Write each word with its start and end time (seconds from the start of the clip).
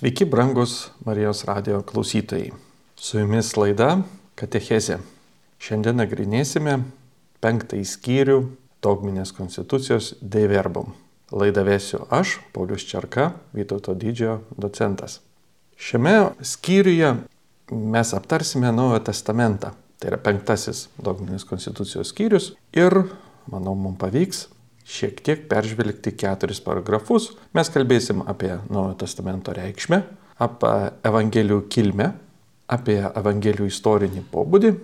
Sveiki, 0.00 0.24
brangus 0.24 0.90
Marijos 1.04 1.44
radio 1.44 1.82
klausytojai. 1.82 2.54
Su 2.96 3.18
jumis 3.18 3.50
laida 3.52 3.98
Katechezė. 4.40 4.94
Šiandien 5.60 5.98
nagrinėsime 6.00 6.78
penktąjį 7.44 7.84
skyrių 7.90 8.36
dogminės 8.80 9.34
konstitucijos 9.36 10.14
De 10.22 10.46
Verbum. 10.48 10.94
Laidą 11.36 11.66
vesiu 11.68 12.00
aš, 12.08 12.38
Paulius 12.54 12.86
Čerka, 12.88 13.26
Vytauto 13.52 13.92
didžiojo 13.92 14.38
docentas. 14.56 15.18
Šiame 15.76 16.30
skyriuje 16.40 17.12
mes 17.68 18.14
aptarsime 18.16 18.72
Naujojo 18.72 19.02
testamentą. 19.10 19.74
Tai 20.00 20.14
yra 20.14 20.22
penktasis 20.30 20.86
dogminės 20.96 21.44
konstitucijos 21.44 22.14
skyrius 22.14 22.54
ir, 22.72 23.02
manau, 23.52 23.76
mums 23.76 24.00
pavyks 24.00 24.46
šiek 24.86 25.20
tiek 25.24 25.44
peržvelgti 25.50 26.12
keturis 26.18 26.60
paragrafus. 26.64 27.30
Mes 27.56 27.70
kalbėsim 27.72 28.24
apie 28.28 28.56
Naujojo 28.68 28.96
testamento 29.04 29.54
reikšmę, 29.56 30.02
apie 30.40 30.74
Evangelijų 31.06 31.62
kilmę, 31.72 32.10
apie 32.70 32.98
Evangelijų 33.08 33.68
istorinį 33.70 34.24
pobūdį 34.32 34.74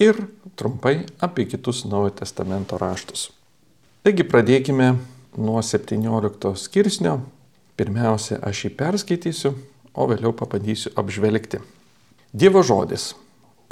ir 0.00 0.22
trumpai 0.56 1.04
apie 1.22 1.46
kitus 1.50 1.84
Naujojo 1.88 2.20
testamento 2.22 2.78
raštus. 2.80 3.30
Taigi 4.04 4.24
pradėkime 4.24 4.94
nuo 5.36 5.60
17 5.62 6.54
skirsnio. 6.56 7.20
Pirmiausia, 7.80 8.36
aš 8.44 8.66
jį 8.66 8.70
perskaitysiu, 8.76 9.54
o 9.96 10.06
vėliau 10.08 10.34
pabandysiu 10.36 10.92
apžvelgti. 11.00 11.62
Dievo 12.32 12.60
žodis, 12.66 13.14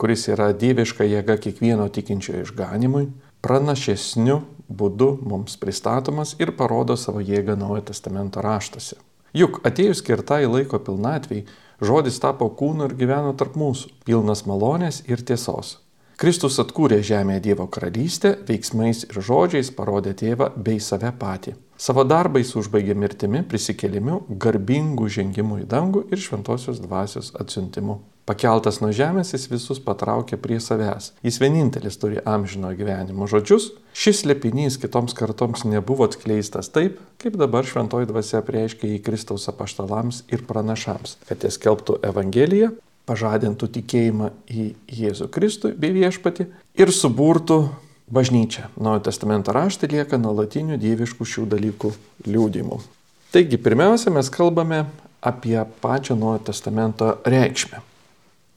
kuris 0.01 0.25
yra 0.33 0.51
dieviška 0.57 1.05
jėga 1.05 1.37
kiekvieno 1.43 1.89
tikinčiojo 1.93 2.47
išganimui, 2.47 3.09
pranašesniu 3.45 4.41
būdu 4.69 5.19
mums 5.23 5.57
pristatomas 5.57 6.35
ir 6.39 6.53
parodo 6.57 6.97
savo 6.97 7.21
jėgą 7.25 7.57
Naujojo 7.59 7.89
testamento 7.91 8.45
raštuose. 8.45 8.97
Juk 9.37 9.61
atėjus 9.69 10.01
skirtai 10.03 10.47
laiko 10.47 10.79
pilnatviai, 10.81 11.45
žodis 11.85 12.21
tapo 12.21 12.49
kūnu 12.49 12.89
ir 12.89 12.97
gyveno 13.01 13.35
tarp 13.37 13.59
mūsų, 13.61 13.93
pilnas 14.09 14.47
malonės 14.49 15.03
ir 15.09 15.21
tiesos. 15.21 15.77
Kristus 16.19 16.57
atkūrė 16.59 16.99
žemėje 17.07 17.45
Dievo 17.45 17.69
karalystę, 17.71 18.33
veiksmais 18.49 19.05
ir 19.07 19.21
žodžiais 19.23 19.71
parodė 19.77 20.17
tėvą 20.19 20.49
bei 20.57 20.81
save 20.83 21.13
patį. 21.21 21.55
Savo 21.79 22.03
darbais 22.03 22.51
užbaigė 22.59 22.97
mirtimi, 22.99 23.45
prisikėlimiu, 23.47 24.25
garbingų 24.27 25.07
žengimų 25.15 25.61
į 25.63 25.69
dangų 25.71 26.09
ir 26.11 26.19
šventosios 26.19 26.83
dvasios 26.83 27.31
atsiuntimu. 27.39 28.01
Pakeltas 28.29 28.83
nuo 28.83 28.91
žemės 28.93 29.31
jis 29.33 29.47
visus 29.49 29.79
patraukė 29.81 30.37
prie 30.37 30.59
savęs. 30.61 31.15
Jis 31.25 31.39
vienintelis 31.41 31.97
turi 31.97 32.21
amžino 32.29 32.75
gyvenimo 32.77 33.25
žodžius. 33.31 33.71
Šis 33.97 34.27
lepinys 34.29 34.77
kitoms 34.83 35.17
kartoms 35.17 35.65
nebuvo 35.65 36.05
atskleistas 36.05 36.69
taip, 36.75 36.99
kaip 37.23 37.39
dabar 37.41 37.65
šventoji 37.65 38.11
dvasia 38.11 38.43
prieiškia 38.45 38.99
į 38.99 39.01
Kristaus 39.07 39.49
apaštalams 39.49 40.27
ir 40.29 40.45
pranašams, 40.45 41.17
kad 41.25 41.41
jie 41.41 41.55
skelbtų 41.57 42.03
Evangeliją, 42.11 42.75
pažadintų 43.09 43.71
tikėjimą 43.79 44.31
į 44.53 44.69
Jėzų 45.01 45.33
Kristų 45.33 45.73
bei 45.81 45.97
viešpatį 45.97 46.51
ir 46.85 46.93
suburtų 46.93 47.63
bažnyčią. 48.13 48.69
Naujojo 48.77 49.07
testamento 49.09 49.57
raštai 49.57 49.89
lieka 49.97 50.21
nuolatinių 50.21 50.77
dieviškų 50.85 51.33
šių 51.33 51.49
dalykų 51.57 51.97
liūdimų. 52.29 52.83
Taigi, 53.33 53.57
pirmiausia, 53.57 54.13
mes 54.13 54.29
kalbame 54.33 54.85
apie 55.25 55.57
pačią 55.81 56.17
Naujojo 56.21 56.51
testamento 56.53 57.17
reikšmę. 57.25 57.88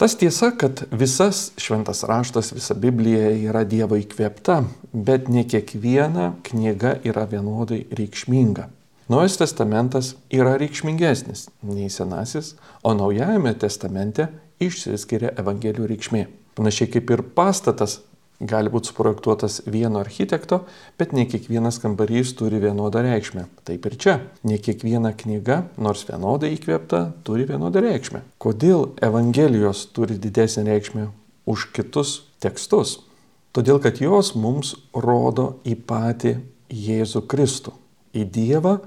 Tas 0.02 0.16
tiesa, 0.18 0.48
kad 0.58 0.80
visas 0.92 1.52
šventas 1.62 2.04
raštas, 2.04 2.48
visa 2.54 2.74
Biblija 2.74 3.28
yra 3.38 3.62
Dievo 3.70 4.00
įkvėpta, 4.02 4.56
bet 4.98 5.28
ne 5.30 5.44
kiekviena 5.46 6.32
knyga 6.48 6.96
yra 7.06 7.28
vienodai 7.30 7.84
reikšminga. 8.00 8.66
Naujas 9.14 9.38
testamentas 9.38 10.16
yra 10.34 10.56
reikšmingesnis 10.58 11.52
nei 11.70 11.92
senasis, 11.94 12.56
o 12.82 12.96
naujajame 12.98 13.54
testamente 13.62 14.26
išsiskiria 14.58 15.36
Evangelijų 15.38 15.92
reikšmė. 15.94 16.24
Panašiai 16.58 16.90
kaip 16.98 17.14
ir 17.14 17.22
pastatas 17.38 18.00
gali 18.42 18.72
būti 18.74 18.90
suprojektuotas 18.92 19.62
vieno 19.70 20.02
architekto, 20.02 20.64
bet 21.00 21.14
ne 21.14 21.28
kiekvienas 21.30 21.78
kambarys 21.82 22.34
turi 22.38 22.62
vienodą 22.62 23.04
reikšmę. 23.06 23.46
Taip 23.68 23.86
ir 23.86 23.98
čia. 24.02 24.16
Ne 24.48 24.58
kiekviena 24.58 25.14
knyga, 25.18 25.64
nors 25.78 26.04
vienodai 26.08 26.54
įkvėpta, 26.56 27.04
turi 27.28 27.46
vienodą 27.50 27.84
reikšmę. 27.86 28.24
Kodėl 28.42 28.90
Evangelijos 29.04 29.86
turi 29.96 30.18
didesnį 30.22 30.66
reikšmę 30.72 31.08
už 31.52 31.70
kitus 31.76 32.22
tekstus? 32.42 33.00
Todėl, 33.52 33.82
kad 33.84 34.00
jos 34.02 34.34
mums 34.40 34.76
rodo 34.96 35.58
į 35.68 35.76
patį 35.88 36.38
Jėzų 36.72 37.26
Kristų, 37.28 37.74
į 38.16 38.24
Dievą 38.32 38.78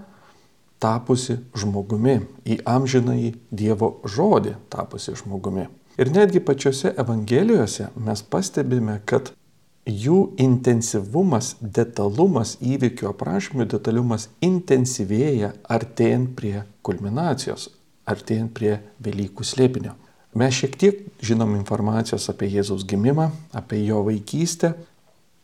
tapusi 0.81 1.39
žmogumi, 1.57 2.19
į 2.49 2.61
amžinąjį 2.69 3.35
Dievo 3.53 3.99
žodį 4.09 4.57
tapusi 4.73 5.15
žmogumi. 5.21 5.69
Ir 6.01 6.11
netgi 6.11 6.41
pačiose 6.43 6.91
Evangelijose 6.99 7.93
mes 7.95 8.23
pastebime, 8.27 8.99
kad 9.07 9.31
jų 9.85 10.35
intensyvumas, 10.41 11.55
detalumas, 11.61 12.57
įvykių 12.65 13.11
aprašymų 13.11 13.67
detalumas 13.69 14.29
intensyvėja 14.45 15.53
artėjant 15.69 16.33
prie 16.39 16.63
kulminacijos, 16.85 17.69
artėjant 18.09 18.53
prie 18.57 18.79
Velykų 19.05 19.45
slėpinio. 19.45 19.95
Mes 20.35 20.57
šiek 20.57 20.75
tiek 20.81 21.05
žinom 21.23 21.55
informacijos 21.55 22.27
apie 22.33 22.49
Jėzaus 22.51 22.87
gimimą, 22.89 23.29
apie 23.55 23.85
jo 23.85 24.01
vaikystę, 24.09 24.73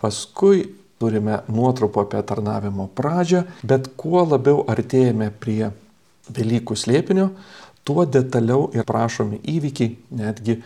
paskui 0.01 0.65
turime 1.01 1.43
nuotrupų 1.49 2.03
apie 2.07 2.23
tarnavimo 2.27 2.89
pradžią, 2.97 3.45
bet 3.63 3.93
kuo 4.01 4.25
labiau 4.25 4.65
artėjame 4.69 5.31
prie 5.41 5.71
Velykų 6.31 6.77
slėpinio, 6.77 7.31
tuo 7.85 8.05
detaliau 8.09 8.69
ir 8.75 8.89
prašomi 8.89 9.41
įvykiai, 9.53 9.97
netgi 10.17 10.61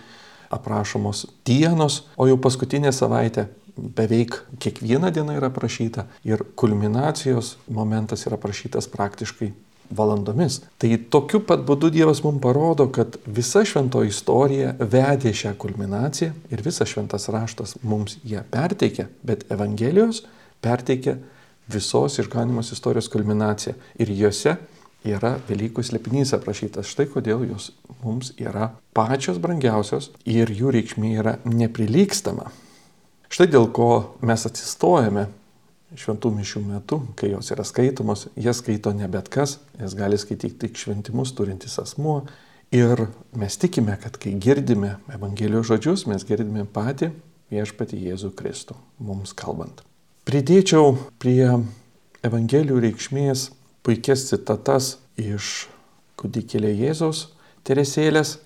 aprašomos 0.54 1.26
dienos, 1.46 2.04
o 2.16 2.28
jau 2.30 2.38
paskutinė 2.38 2.92
savaitė 2.94 3.48
beveik 3.76 4.36
kiekviena 4.62 5.10
diena 5.14 5.36
yra 5.38 5.50
aprašyta 5.50 6.06
ir 6.24 6.42
kulminacijos 6.54 7.56
momentas 7.68 8.26
yra 8.28 8.38
aprašytas 8.38 8.88
praktiškai 8.92 9.52
valandomis. 9.90 10.60
Tai 10.78 10.90
tokiu 11.12 11.40
pat 11.44 11.64
būdu 11.66 11.90
Dievas 11.92 12.22
mums 12.24 12.42
parodo, 12.42 12.86
kad 12.92 13.18
visa 13.26 13.64
šventoji 13.66 14.12
istorija 14.12 14.74
vedė 14.80 15.34
šią 15.36 15.54
kulminaciją 15.60 16.32
ir 16.50 16.64
visas 16.64 16.90
šventas 16.90 17.28
raštas 17.32 17.76
mums 17.82 18.18
ją 18.24 18.44
perteikia, 18.50 19.08
bet 19.22 19.44
Evangelijos 19.52 20.24
perteikia 20.64 21.18
visos 21.68 22.18
išganimos 22.18 22.72
istorijos 22.72 23.10
kulminaciją. 23.12 23.74
Ir 24.00 24.10
juose 24.12 24.56
yra 25.04 25.36
Velykų 25.48 25.84
slėpinys 25.84 26.32
aprašytas. 26.36 26.88
Štai 26.88 27.06
kodėl 27.12 27.44
jos 27.50 27.70
mums 28.02 28.32
yra 28.40 28.72
pačios 28.96 29.40
brangiausios 29.42 30.10
ir 30.24 30.52
jų 30.52 30.72
reikšmė 30.78 31.16
yra 31.20 31.38
neprilykstama. 31.44 32.50
Štai 33.32 33.48
dėl 33.50 33.70
ko 33.74 33.88
mes 34.24 34.44
atsistojame 34.46 35.28
šventų 35.98 36.30
mišių 36.34 36.62
metu, 36.66 37.00
kai 37.18 37.30
jos 37.32 37.52
yra 37.54 37.64
skaitomos, 37.66 38.26
jas 38.40 38.60
skaito 38.62 38.92
ne 38.96 39.06
bet 39.10 39.30
kas, 39.32 39.58
jas 39.78 39.94
gali 39.98 40.18
skaityti 40.18 40.66
tik 40.66 40.78
šventimus 40.80 41.34
turintis 41.36 41.78
asmuo. 41.82 42.24
Ir 42.74 43.06
mes 43.38 43.56
tikime, 43.60 43.94
kad 44.02 44.16
kai 44.18 44.34
girdime 44.42 44.96
Evangelijos 45.14 45.68
žodžius, 45.70 46.06
mes 46.10 46.24
girdime 46.26 46.64
patį 46.66 47.12
viešpatį 47.54 48.00
Jėzų 48.08 48.32
Kristų, 48.34 48.74
mums 48.98 49.34
kalbant. 49.36 49.84
Pridėčiau 50.26 50.96
prie 51.22 51.52
Evangelijų 52.24 52.80
reikšmės 52.88 53.50
puikias 53.84 54.24
citatas 54.30 54.96
iš 55.20 55.68
kūdikėlė 56.18 56.72
Jėzaus 56.72 57.28
Teresėlės, 57.64 58.38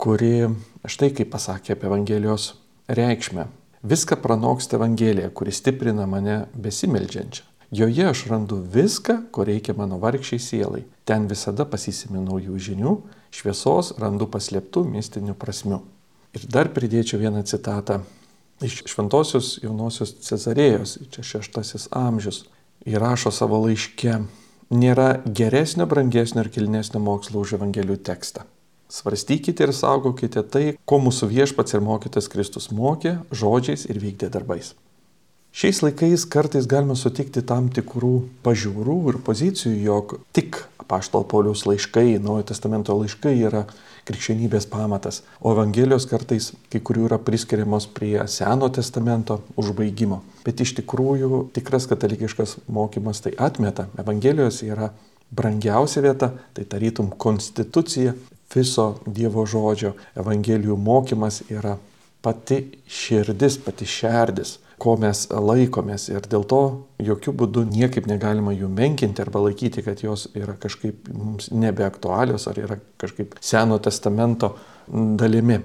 kuri 0.00 0.48
štai 0.90 1.12
kaip 1.14 1.30
pasakė 1.34 1.74
apie 1.74 1.90
Evangelijos 1.90 2.54
reikšmę. 2.90 3.46
Viską 3.84 4.16
pranoksta 4.16 4.76
Evangelija, 4.76 5.28
kuri 5.30 5.52
stiprina 5.52 6.06
mane 6.06 6.46
besimeldžiančią. 6.54 7.42
Joje 7.70 8.06
aš 8.08 8.22
randu 8.30 8.56
viską, 8.72 9.16
ko 9.30 9.44
reikia 9.44 9.74
mano 9.76 9.98
vargšiai 10.00 10.40
sielai. 10.40 10.84
Ten 11.04 11.26
visada 11.28 11.66
pasisimi 11.68 12.22
naujų 12.22 12.56
žinių, 12.68 12.92
šviesos 13.28 13.92
randu 14.00 14.24
paslėptų 14.30 14.86
mistinių 14.88 15.34
prasmių. 15.36 15.82
Ir 16.32 16.46
dar 16.48 16.72
pridėčiau 16.72 17.20
vieną 17.20 17.44
citatą 17.44 18.00
iš 18.64 18.80
šventosios 18.88 19.58
jaunosios 19.60 20.16
Cezarėjos, 20.24 20.96
čia 21.12 21.26
šeštasis 21.34 21.90
amžius. 21.92 22.46
Įrašo 22.88 23.34
savo 23.34 23.60
laiške, 23.66 24.16
nėra 24.72 25.10
geresnio, 25.28 25.84
brangesnio 25.84 26.40
ir 26.46 26.52
kilnesnio 26.56 27.04
mokslo 27.04 27.44
už 27.44 27.58
Evangelijų 27.60 28.00
tekstą. 28.00 28.48
Svarstykite 28.92 29.64
ir 29.66 29.72
saugokite 29.74 30.42
tai, 30.44 30.64
ko 30.84 31.00
mūsų 31.02 31.30
viešpats 31.32 31.76
ir 31.76 31.84
mokytas 31.84 32.28
Kristus 32.32 32.70
mokė 32.74 33.18
žodžiais 33.32 33.86
ir 33.88 34.00
vykdė 34.02 34.30
darbais. 34.34 34.74
Šiais 35.54 35.84
laikais 35.84 36.24
kartais 36.26 36.66
galima 36.66 36.96
sutikti 36.98 37.38
tam 37.46 37.68
tikrų 37.70 38.14
pažiūrų 38.42 38.96
ir 39.12 39.18
pozicijų, 39.22 39.74
jog 39.86 40.16
tik 40.34 40.58
apaštalo 40.82 41.22
Pauliaus 41.30 41.62
laiškai, 41.68 42.18
Naujojo 42.18 42.48
testamento 42.50 42.96
laiškai 42.98 43.36
yra 43.38 43.62
krikščionybės 44.04 44.66
pamatas, 44.68 45.22
o 45.40 45.54
Evangelijos 45.54 46.08
kartais 46.10 46.50
kai 46.72 46.82
kurių 46.84 47.06
yra 47.08 47.20
priskiriamos 47.22 47.86
prie 47.86 48.18
Seno 48.28 48.68
testamento 48.68 49.40
užbaigimo. 49.54 50.24
Bet 50.44 50.60
iš 50.60 50.74
tikrųjų 50.80 51.46
tikras 51.56 51.88
katalikiškas 51.88 52.58
mokymas 52.66 53.22
tai 53.24 53.36
atmeta. 53.38 53.86
Evangelijos 54.02 54.58
yra 54.66 54.90
brangiausia 55.34 56.02
vieta, 56.04 56.32
tai 56.54 56.66
tarytum 56.68 57.14
konstitucija, 57.14 58.12
viso 58.52 58.94
Dievo 59.06 59.46
žodžio. 59.46 59.94
Evangelijų 60.18 60.76
mokymas 60.76 61.42
yra 61.48 61.76
pati 62.24 62.60
širdis, 62.88 63.58
pati 63.64 63.86
šerdis, 63.88 64.58
ko 64.80 64.96
mes 65.00 65.26
laikomės 65.30 66.08
ir 66.10 66.24
dėl 66.30 66.44
to 66.48 66.60
jokių 67.04 67.34
būdų 67.40 67.64
niekaip 67.70 68.08
negalima 68.10 68.54
jų 68.54 68.68
menkinti 68.72 69.22
arba 69.22 69.44
laikyti, 69.46 69.84
kad 69.86 70.02
jos 70.02 70.26
yra 70.36 70.56
kažkaip 70.60 71.08
mums 71.14 71.50
nebeaktualios 71.54 72.48
ar 72.50 72.60
yra 72.60 72.78
kažkaip 73.00 73.36
Seno 73.44 73.78
testamento 73.78 74.54
dalimi. 74.88 75.60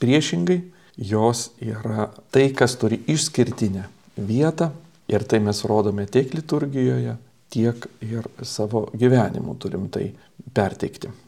Priešingai, 0.00 0.58
jos 0.96 1.50
yra 1.64 2.10
tai, 2.32 2.50
kas 2.56 2.76
turi 2.80 3.00
išskirtinę 3.08 3.86
vietą 4.16 4.72
ir 5.08 5.24
tai 5.28 5.40
mes 5.44 5.62
rodome 5.68 6.08
tiek 6.10 6.34
liturgijoje, 6.34 7.16
tiek 7.52 7.86
ir 8.04 8.26
savo 8.42 8.88
gyvenimu 8.96 9.56
turim 9.60 9.88
tai 9.92 10.10
perteikti. 10.56 11.25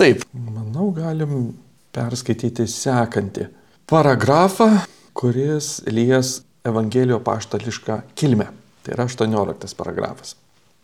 Taip, 0.00 0.22
manau, 0.32 0.86
galim 0.96 1.50
perskaityti 1.92 2.64
sekantį 2.64 3.50
paragrafą, 3.90 4.68
kuris 5.12 5.82
lies 5.92 6.38
Evangelijo 6.64 7.18
paštališką 7.20 7.98
kilmę. 8.16 8.46
Tai 8.80 8.94
yra 8.94 9.04
18 9.04 9.76
paragrafas. 9.76 10.38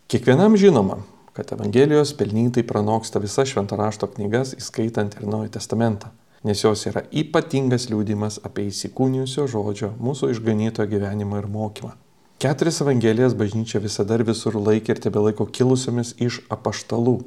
Kiekvienam 0.05 0.53
žinoma, 0.61 0.99
kad 1.33 1.49
Evangelijos 1.55 2.11
pelnytai 2.19 2.61
pranoksta 2.61 3.17
visas 3.23 3.49
šventarašto 3.49 4.05
knygas, 4.11 4.51
įskaitant 4.59 5.17
ir 5.17 5.25
Naują 5.25 5.49
Testamentą, 5.55 6.11
nes 6.45 6.61
jos 6.61 6.85
yra 6.85 7.01
ypatingas 7.09 7.87
liūdimas 7.89 8.37
apie 8.45 8.67
įsikūnijusio 8.69 9.47
žodžio, 9.49 9.95
mūsų 9.97 10.29
išganyto 10.35 10.85
gyvenimą 10.85 11.41
ir 11.41 11.49
mokymą. 11.57 11.95
Keturias 12.37 12.83
Evangelijas 12.85 13.33
bažnyčia 13.33 13.81
visada 13.81 14.21
ir 14.21 14.27
visur 14.29 14.61
laikė 14.61 14.93
ir 14.93 15.03
tebe 15.07 15.25
laiko 15.25 15.49
kilusiomis 15.49 16.13
iš 16.21 16.43
apaštalų. 16.53 17.17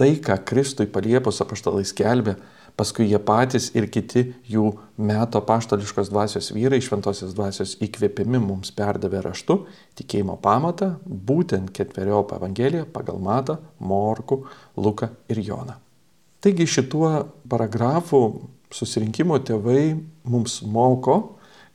Tai, 0.00 0.08
ką 0.24 0.38
Kristui 0.48 0.88
paliepus 0.90 1.42
apaštalai 1.44 1.84
skelbė, 1.86 2.36
Paskui 2.72 3.04
jie 3.10 3.18
patys 3.20 3.66
ir 3.76 3.84
kiti 3.92 4.22
jų 4.48 4.70
meto 5.04 5.42
paštališkos 5.44 6.08
dvasios 6.08 6.48
vyrai 6.56 6.78
šventosios 6.80 7.34
dvasios 7.36 7.74
įkvėpimi 7.84 8.40
mums 8.40 8.72
perdavė 8.72 9.20
raštu 9.26 9.58
tikėjimo 9.98 10.38
pamatą, 10.40 10.94
būtent 11.04 11.68
ketveriopą 11.76 12.38
Evangeliją 12.40 12.86
pagal 12.94 13.20
Matą, 13.20 13.58
Morku, 13.78 14.46
Luką 14.76 15.10
ir 15.28 15.42
Joną. 15.44 15.76
Taigi 16.42 16.64
šituo 16.66 17.10
paragrafu 17.48 18.22
susirinkimo 18.72 19.36
tėvai 19.44 19.92
mums 20.24 20.62
moko, 20.64 21.18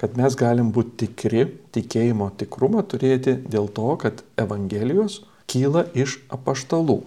kad 0.02 0.18
mes 0.18 0.34
galim 0.38 0.72
būti 0.74 1.06
tikri, 1.06 1.46
tikėjimo 1.78 2.32
tikrumą 2.42 2.82
turėti 2.90 3.38
dėl 3.46 3.70
to, 3.70 3.94
kad 4.02 4.26
Evangelijos 4.42 5.22
kyla 5.46 5.86
iš 5.94 6.18
apaštalų. 6.34 7.04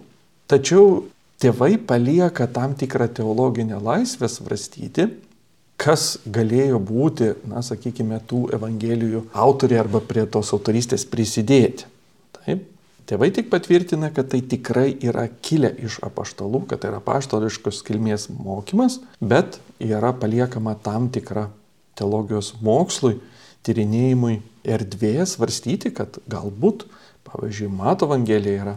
Tačiau 0.51 1.05
tėvai 1.39 1.77
palieka 1.79 2.49
tam 2.51 2.75
tikrą 2.75 3.07
teologinę 3.15 3.79
laisvę 3.79 4.27
svarstyti, 4.27 5.07
kas 5.81 6.19
galėjo 6.27 6.81
būti, 6.83 7.31
na, 7.49 7.63
sakykime, 7.63 8.19
tų 8.27 8.49
evangelijų 8.59 9.29
autoriai 9.31 9.81
arba 9.85 10.03
prie 10.05 10.27
tos 10.27 10.51
autorystės 10.57 11.07
prisidėti. 11.09 11.87
Taip. 12.41 12.67
Tėvai 13.11 13.31
tik 13.35 13.49
patvirtina, 13.51 14.11
kad 14.15 14.29
tai 14.31 14.39
tikrai 14.47 14.93
yra 15.03 15.25
kilę 15.43 15.71
iš 15.87 15.97
apaštalų, 16.07 16.65
kad 16.71 16.83
tai 16.83 16.93
yra 16.93 17.01
apaštališkos 17.01 17.81
kilmės 17.87 18.29
mokymas, 18.31 19.01
bet 19.19 19.59
yra 19.83 20.13
paliekama 20.15 20.77
tam 20.85 21.09
tikra 21.11 21.49
teologijos 21.99 22.53
mokslui, 22.63 23.17
tyrinėjimui 23.67 24.37
erdvės 24.63 25.35
svarstyti, 25.35 25.91
kad 25.97 26.21
galbūt, 26.31 26.87
pavyzdžiui, 27.27 27.73
Mato 27.81 28.07
Evangelija 28.07 28.63
yra 28.63 28.77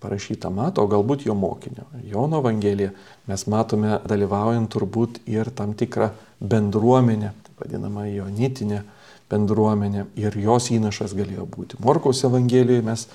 parašyta 0.00 0.50
Mato, 0.52 0.84
o 0.84 0.90
galbūt 0.90 1.26
jo 1.26 1.34
mokinio. 1.34 1.86
Jono 2.04 2.40
Evangelija 2.42 2.92
mes 3.28 3.46
matome 3.50 3.98
dalyvaujant 4.08 4.70
turbūt 4.72 5.22
ir 5.30 5.50
tam 5.56 5.74
tikrą 5.78 6.10
bendruomenę, 6.40 7.32
vadinamą 7.60 8.06
jonitinę 8.10 8.82
bendruomenę 9.30 10.06
ir 10.20 10.36
jos 10.38 10.70
įnašas 10.70 11.16
galėjo 11.16 11.46
būti. 11.50 11.80
Morkaus 11.82 12.22
Evangelijoje 12.28 12.84
mes 12.86 13.06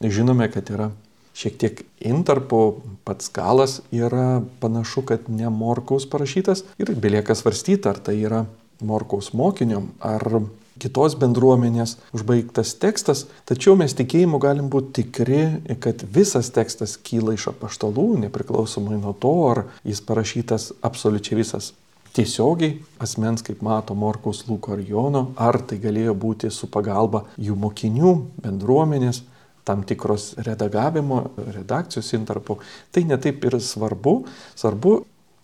žinome, 0.00 0.48
kad 0.52 0.70
yra 0.72 0.90
šiek 1.36 1.58
tiek 1.60 1.84
intarpo, 2.04 2.82
pats 3.06 3.30
galas 3.32 3.80
yra 3.92 4.42
panašu, 4.60 5.04
kad 5.08 5.28
ne 5.28 5.50
Morkaus 5.52 6.08
parašytas 6.10 6.64
ir 6.80 6.92
belieka 6.96 7.36
svarstyti, 7.38 7.88
ar 7.88 8.00
tai 8.02 8.18
yra 8.24 8.44
Morkaus 8.82 9.32
mokinio, 9.36 9.84
ar 10.00 10.42
kitos 10.82 11.14
bendruomenės 11.18 11.96
užbaigtas 12.16 12.74
tekstas, 12.82 13.26
tačiau 13.48 13.76
mes 13.78 13.94
tikėjimu 13.98 14.40
galim 14.42 14.70
būti 14.72 15.02
tikri, 15.02 15.42
kad 15.82 16.02
visas 16.14 16.50
tekstas 16.54 16.96
kyla 16.98 17.36
iš 17.36 17.52
apaštalų, 17.52 18.08
nepriklausomai 18.26 18.98
nuo 18.98 19.14
to, 19.14 19.36
ar 19.52 19.64
jis 19.86 20.02
parašytas 20.08 20.72
absoliučiai 20.82 21.38
visas 21.42 21.72
tiesiogiai 22.12 22.76
asmens, 23.00 23.44
kaip 23.44 23.62
mato 23.64 23.94
Morkaus 23.96 24.44
Luko 24.48 24.74
ar 24.76 24.82
Jono, 24.84 25.30
ar 25.40 25.60
tai 25.64 25.78
galėjo 25.80 26.14
būti 26.18 26.50
su 26.52 26.68
pagalba 26.72 27.24
jų 27.40 27.56
mokinių, 27.58 28.12
bendruomenės, 28.44 29.22
tam 29.64 29.84
tikros 29.86 30.32
redagavimo, 30.42 31.22
redakcijos 31.54 32.10
intarpų. 32.18 32.58
Tai 32.92 33.04
netaip 33.06 33.44
ir 33.46 33.58
svarbu. 33.62 34.16
Svarbu 34.58 34.96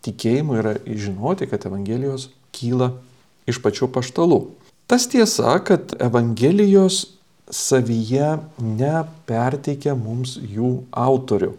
tikėjimu 0.06 0.58
yra 0.58 0.74
žinoti, 0.86 1.48
kad 1.50 1.66
Evangelijos 1.70 2.28
kyla 2.54 2.92
iš 3.48 3.62
pačių 3.64 3.88
paštalų. 3.94 4.42
Tas 4.88 5.04
tiesa, 5.08 5.58
kad 5.64 5.92
Evangelijos 6.00 7.02
savyje 7.52 8.38
neperteikia 8.56 9.92
mums 9.92 10.38
jų 10.40 10.70
autorių. 10.96 11.50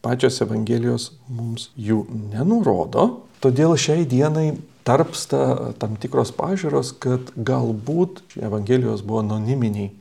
Pačios 0.00 0.40
Evangelijos 0.40 1.10
mums 1.28 1.66
jų 1.76 2.06
nenurodo, 2.32 3.04
todėl 3.44 3.76
šiai 3.76 4.08
dienai 4.08 4.46
tarpsta 4.88 5.74
tam 5.76 6.00
tikros 6.00 6.32
pažiūros, 6.32 6.94
kad 6.96 7.28
galbūt 7.36 8.24
Evangelijos 8.40 9.04
buvo 9.04 9.20
anoniminiai 9.20 9.92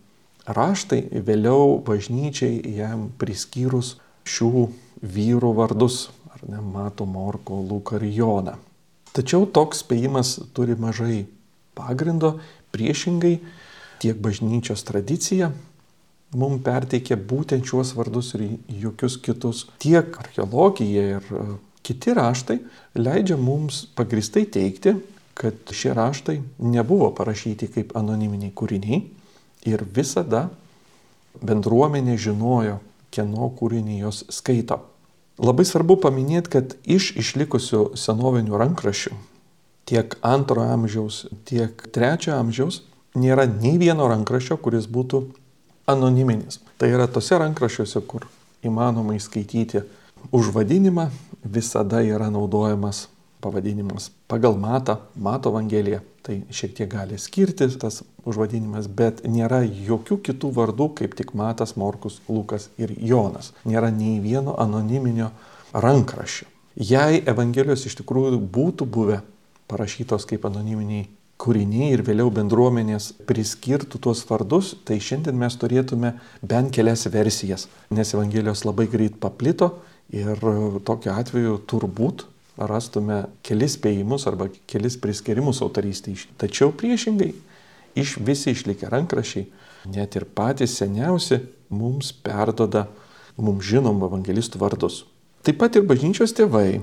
raštai, 0.47 1.03
vėliau 1.27 1.81
bažnyčiai 1.83 2.61
jam 2.79 3.09
priskyrus 3.19 3.97
šių 4.23 4.69
vyrų 5.03 5.57
vardus, 5.59 6.05
ar 6.31 6.47
ne, 6.47 6.63
Mato, 6.63 7.03
Morko, 7.03 7.59
Luką 7.67 7.99
ir 7.99 8.13
Joną. 8.21 8.55
Tačiau 9.11 9.43
toks 9.43 9.83
spėjimas 9.83 10.37
turi 10.55 10.79
mažai 10.79 11.25
pagrindo 11.77 12.37
Priešingai, 12.75 13.37
tiek 14.01 14.19
bažnyčios 14.21 14.83
tradicija 14.87 15.51
mums 16.35 16.63
perteikia 16.63 17.15
būtent 17.15 17.67
šiuos 17.67 17.93
vardus 17.95 18.33
ir 18.35 18.57
jokius 18.81 19.17
kitus. 19.23 19.65
Tiek 19.79 20.17
archeologija 20.19 21.05
ir 21.17 21.29
e, 21.31 21.45
kiti 21.87 22.15
raštai 22.15 22.57
leidžia 22.99 23.37
mums 23.39 23.85
pagristai 23.95 24.45
teikti, 24.51 24.97
kad 25.37 25.71
šie 25.71 25.93
raštai 25.93 26.41
nebuvo 26.59 27.11
parašyti 27.15 27.69
kaip 27.71 27.95
anoniminiai 27.97 28.51
kūriniai 28.51 29.03
ir 29.69 29.83
visada 29.95 30.47
bendruomenė 31.37 32.17
žinojo, 32.17 32.79
kieno 33.13 33.49
kūrinį 33.55 34.01
jos 34.01 34.23
skaito. 34.33 34.81
Labai 35.37 35.67
svarbu 35.69 35.99
paminėti, 36.01 36.49
kad 36.49 36.73
iš 36.89 37.11
išlikusių 37.21 37.91
senovinių 37.95 38.57
rankraščių 38.57 39.13
tiek 39.87 40.17
antrojo 40.25 40.75
amžiaus, 40.75 41.25
tiek 41.47 41.83
trečiojo 41.95 42.37
amžiaus 42.41 42.81
nėra 43.17 43.47
nei 43.49 43.77
vieno 43.81 44.07
rankraščio, 44.11 44.59
kuris 44.61 44.87
būtų 44.91 45.23
anoniminis. 45.89 46.59
Tai 46.77 46.89
yra 46.93 47.07
tose 47.09 47.39
rankraščiuose, 47.39 48.03
kur 48.09 48.27
įmanoma 48.65 49.15
įskaityti 49.17 49.83
užvadinimą, 50.35 51.07
visada 51.47 52.03
yra 52.03 52.29
naudojamas 52.33 53.07
pavadinimas 53.41 54.09
pagal 54.27 54.57
matą, 54.59 54.97
mato 55.15 55.51
Evangeliją. 55.53 56.01
Tai 56.27 56.41
šiek 56.51 56.73
tiek 56.75 56.89
gali 56.91 57.15
skirtis 57.21 57.77
tas 57.79 58.01
užvadinimas, 58.27 58.89
bet 58.91 59.21
nėra 59.23 59.61
jokių 59.63 60.17
kitų 60.25 60.51
vardų, 60.57 60.89
kaip 60.99 61.15
tik 61.15 61.31
Matas, 61.37 61.77
Morkus, 61.79 62.19
Lukas 62.27 62.67
ir 62.75 62.91
Jonas. 62.99 63.53
Nėra 63.63 63.93
nei 63.95 64.17
vieno 64.19 64.57
anoniminio 64.59 65.29
rankraščio. 65.71 66.49
Jei 66.75 67.23
Evangelijos 67.25 67.87
iš 67.87 67.95
tikrųjų 68.01 68.41
būtų 68.53 68.85
buvę 68.91 69.21
parašytos 69.71 70.25
kaip 70.29 70.45
anoniminiai 70.47 71.07
kūriniai 71.41 71.91
ir 71.93 72.01
vėliau 72.05 72.31
bendruomenės 72.33 73.11
priskirtų 73.29 73.99
tuos 74.01 74.23
vardus, 74.29 74.73
tai 74.87 74.97
šiandien 75.03 75.37
mes 75.37 75.57
turėtume 75.59 76.15
bent 76.41 76.73
kelias 76.73 77.05
versijas, 77.13 77.67
nes 77.93 78.13
Evangelijos 78.15 78.65
labai 78.65 78.87
greit 78.89 79.19
paplito 79.21 79.75
ir 80.13 80.41
tokiu 80.87 81.13
atveju 81.13 81.59
turbūt 81.69 82.25
rastume 82.57 83.27
kelis 83.45 83.75
spėjimus 83.77 84.25
arba 84.29 84.49
kelis 84.69 84.97
priskirimus 84.97 85.61
autorystė. 85.61 86.15
Tačiau 86.41 86.71
priešingai, 86.73 87.29
iš 87.97 88.17
visi 88.25 88.55
išlikę 88.55 88.89
rankrašiai, 88.89 89.45
net 89.93 90.17
ir 90.17 90.25
patys 90.25 90.79
seniausi, 90.79 91.43
mums 91.69 92.09
perdoda 92.25 92.87
mums 93.37 93.65
žinomų 93.67 94.09
evangelistų 94.09 94.61
vardus. 94.61 95.03
Taip 95.45 95.59
pat 95.61 95.77
ir 95.77 95.85
bažnyčios 95.87 96.33
tėvai 96.35 96.81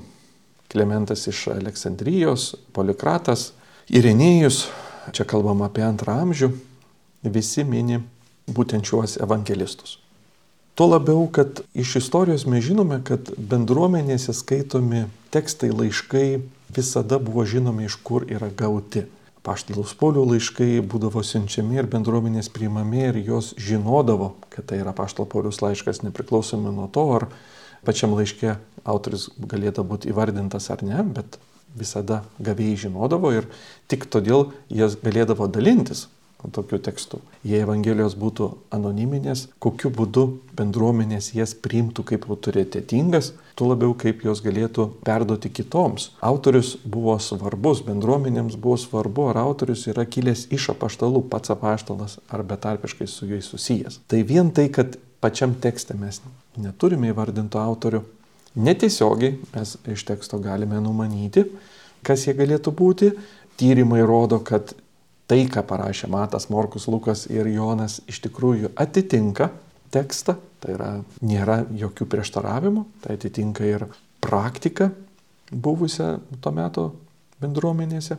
Klementas 0.73 1.27
iš 1.31 1.49
Aleksandrijos, 1.55 2.55
Polikratas, 2.75 3.53
Irenėjus, 3.93 4.65
čia 5.13 5.27
kalbam 5.29 5.63
apie 5.67 5.85
antrą 5.85 6.17
amžių, 6.25 6.51
visi 7.29 7.65
mini 7.69 8.01
būtent 8.49 8.89
šiuos 8.89 9.19
evangelistus. 9.23 9.99
Tuo 10.75 10.89
labiau, 10.91 11.29
kad 11.31 11.61
iš 11.75 11.97
istorijos 12.01 12.49
mes 12.51 12.65
žinome, 12.67 12.99
kad 13.07 13.29
bendruomenėse 13.39 14.33
skaitomi 14.35 15.05
tekstai, 15.31 15.69
laiškai 15.71 16.41
visada 16.75 17.21
buvo 17.23 17.45
žinomi, 17.47 17.87
iš 17.87 18.01
kur 18.03 18.27
yra 18.27 18.49
gauti. 18.51 19.05
Paštalos 19.45 19.93
polių 20.01 20.25
laiškai 20.33 20.81
būdavo 20.89 21.21
siunčiami 21.23 21.77
ir 21.79 21.87
bendruomenės 21.93 22.49
priimami 22.51 23.05
ir 23.11 23.21
jos 23.27 23.53
žinodavo, 23.61 24.33
kad 24.51 24.67
tai 24.71 24.81
yra 24.81 24.95
paštalo 24.97 25.29
polius 25.29 25.61
laiškas 25.63 26.01
nepriklausomai 26.03 26.73
nuo 26.73 26.89
to, 26.89 27.05
ar 27.21 27.29
pačiam 27.85 28.17
laiške 28.17 28.57
autoris 28.85 29.29
galėtų 29.39 29.85
būti 29.89 30.11
įvardintas 30.13 30.71
ar 30.75 30.85
ne, 30.87 31.03
bet 31.05 31.39
visada 31.75 32.23
gavėjai 32.43 32.87
žinodavo 32.87 33.33
ir 33.35 33.49
tik 33.91 34.07
todėl 34.11 34.51
jie 34.71 34.91
galėdavo 35.03 35.49
dalintis 35.51 36.07
tokiu 36.53 36.79
tekstu. 36.79 37.21
Jei 37.45 37.63
Evangelijos 37.65 38.17
būtų 38.21 38.51
anoniminės, 38.75 39.47
kokiu 39.63 39.91
būdu 39.95 40.25
bendruomenės 40.57 41.33
jas 41.37 41.55
priimtų 41.55 42.05
kaip 42.11 42.27
autoritetingas, 42.29 43.33
tuo 43.57 43.71
labiau 43.71 43.95
kaip 43.97 44.25
jos 44.27 44.43
galėtų 44.45 44.89
perduoti 45.07 45.51
kitoms. 45.55 46.11
Autorius 46.25 46.75
buvo 46.85 47.17
svarbus, 47.23 47.85
bendruomenėms 47.87 48.59
buvo 48.61 48.77
svarbu, 48.81 49.31
ar 49.33 49.41
autorius 49.45 49.87
yra 49.91 50.05
kilęs 50.05 50.49
iš 50.55 50.71
apaštalų, 50.75 51.25
pats 51.31 51.55
apaštalas, 51.55 52.19
ar 52.29 52.45
betarpiškai 52.47 53.09
su 53.09 53.31
jais 53.31 53.49
susijęs. 53.49 54.01
Tai 54.11 54.23
vien 54.27 54.53
tai, 54.55 54.69
kad 54.69 54.99
pačiam 55.25 55.55
tekste 55.57 55.97
mes 55.97 56.21
neturime 56.61 57.09
įvardinto 57.09 57.61
autorių, 57.63 58.03
netiesiogiai 58.61 59.39
mes 59.55 59.77
iš 59.95 60.05
teksto 60.11 60.39
galime 60.43 60.83
numanyti, 60.85 61.47
kas 62.05 62.27
jie 62.29 62.37
galėtų 62.37 62.75
būti. 62.77 63.13
Tyrimai 63.57 64.03
rodo, 64.05 64.41
kad 64.45 64.75
tai, 65.31 65.45
ką 65.49 65.63
parašė 65.65 66.11
Matas, 66.13 66.51
Morkus, 66.53 66.89
Lukas 66.91 67.25
ir 67.31 67.49
Jonas, 67.49 68.01
iš 68.11 68.21
tikrųjų 68.27 68.75
atitinka 68.77 69.49
tekstą, 69.95 70.37
tai 70.61 70.75
yra 70.75 70.91
nėra 71.23 71.63
jokių 71.73 72.09
prieštaravimų, 72.11 72.85
tai 73.05 73.17
atitinka 73.17 73.65
ir 73.65 73.87
praktiką 74.25 74.91
buvusią 75.55 76.19
tuo 76.43 76.53
metu 76.53 76.89
bendruomenėse. 77.41 78.19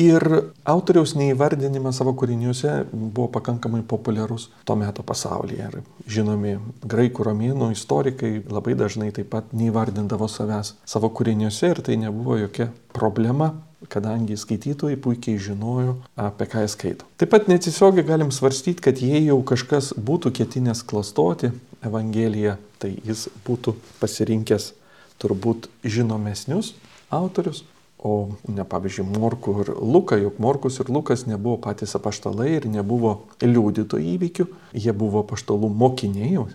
Ir 0.00 0.24
autoriaus 0.64 1.12
neįvardinimas 1.18 1.98
savo 2.00 2.14
kūriniuose 2.16 2.74
buvo 2.92 3.26
pakankamai 3.34 3.82
populiarus 3.84 4.48
tuo 4.64 4.76
metu 4.80 5.04
pasaulyje. 5.04 5.66
Ir 5.68 6.14
žinomi 6.18 6.54
graikų 6.88 7.26
romėnų 7.28 7.72
istorikai 7.74 8.38
labai 8.48 8.76
dažnai 8.80 9.10
taip 9.16 9.28
pat 9.34 9.50
neįvardindavo 9.52 10.28
savęs 10.30 10.76
savo 10.88 11.10
kūriniuose 11.12 11.74
ir 11.74 11.82
tai 11.84 11.98
nebuvo 12.00 12.38
jokia 12.40 12.70
problema 12.96 13.52
kadangi 13.88 14.36
skaitytojai 14.36 14.96
puikiai 15.00 15.40
žinojo, 15.40 15.96
apie 16.16 16.46
ką 16.50 16.64
jie 16.64 16.70
skaito. 16.72 17.08
Taip 17.20 17.32
pat 17.32 17.48
netiesiogiai 17.48 18.04
galim 18.06 18.32
svarstyti, 18.34 18.82
kad 18.84 19.00
jei 19.00 19.22
jau 19.24 19.38
kažkas 19.46 19.94
būtų 19.96 20.32
ketinęs 20.36 20.84
klastoti 20.84 21.52
Evangeliją, 21.80 22.58
tai 22.80 22.92
jis 23.08 23.28
būtų 23.46 23.74
pasirinkęs 24.02 24.72
turbūt 25.20 25.70
žinomesnius 25.84 26.74
autorius, 27.10 27.64
o 28.02 28.30
ne 28.48 28.64
pavyzdžiui 28.64 29.06
Morku 29.18 29.54
ir 29.60 29.74
Luka, 29.76 30.16
juk 30.16 30.38
Morkus 30.40 30.80
ir 30.80 30.88
Lukas 30.88 31.26
nebuvo 31.28 31.58
patys 31.60 31.94
apaštalai 31.98 32.54
ir 32.56 32.68
nebuvo 32.70 33.26
liūdytojų 33.44 34.14
įvykių, 34.16 34.46
jie 34.72 34.94
buvo 34.96 35.20
apaštalų 35.24 35.68
mokiniai, 35.68 36.46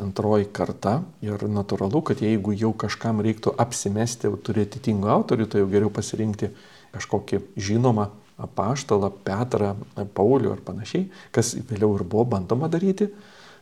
antroji 0.00 0.48
karta. 0.52 1.02
Ir 1.24 1.44
natūralu, 1.48 2.02
kad 2.08 2.22
jeigu 2.24 2.54
jau 2.56 2.72
kažkam 2.72 3.20
reiktų 3.24 3.54
apsimesti 3.60 4.32
turėti 4.46 4.82
tingų 4.82 5.12
autorių, 5.12 5.48
tai 5.50 5.62
jau 5.62 5.70
geriau 5.70 5.92
pasirinkti 5.92 6.50
kažkokį 6.94 7.42
žinomą 7.60 8.08
apaštalą, 8.40 9.12
Petrą, 9.26 9.74
Paulių 10.16 10.54
ar 10.56 10.62
panašiai, 10.64 11.06
kas 11.34 11.54
vėliau 11.68 11.94
ir 11.98 12.06
buvo 12.06 12.24
bandoma 12.34 12.70
daryti 12.70 13.10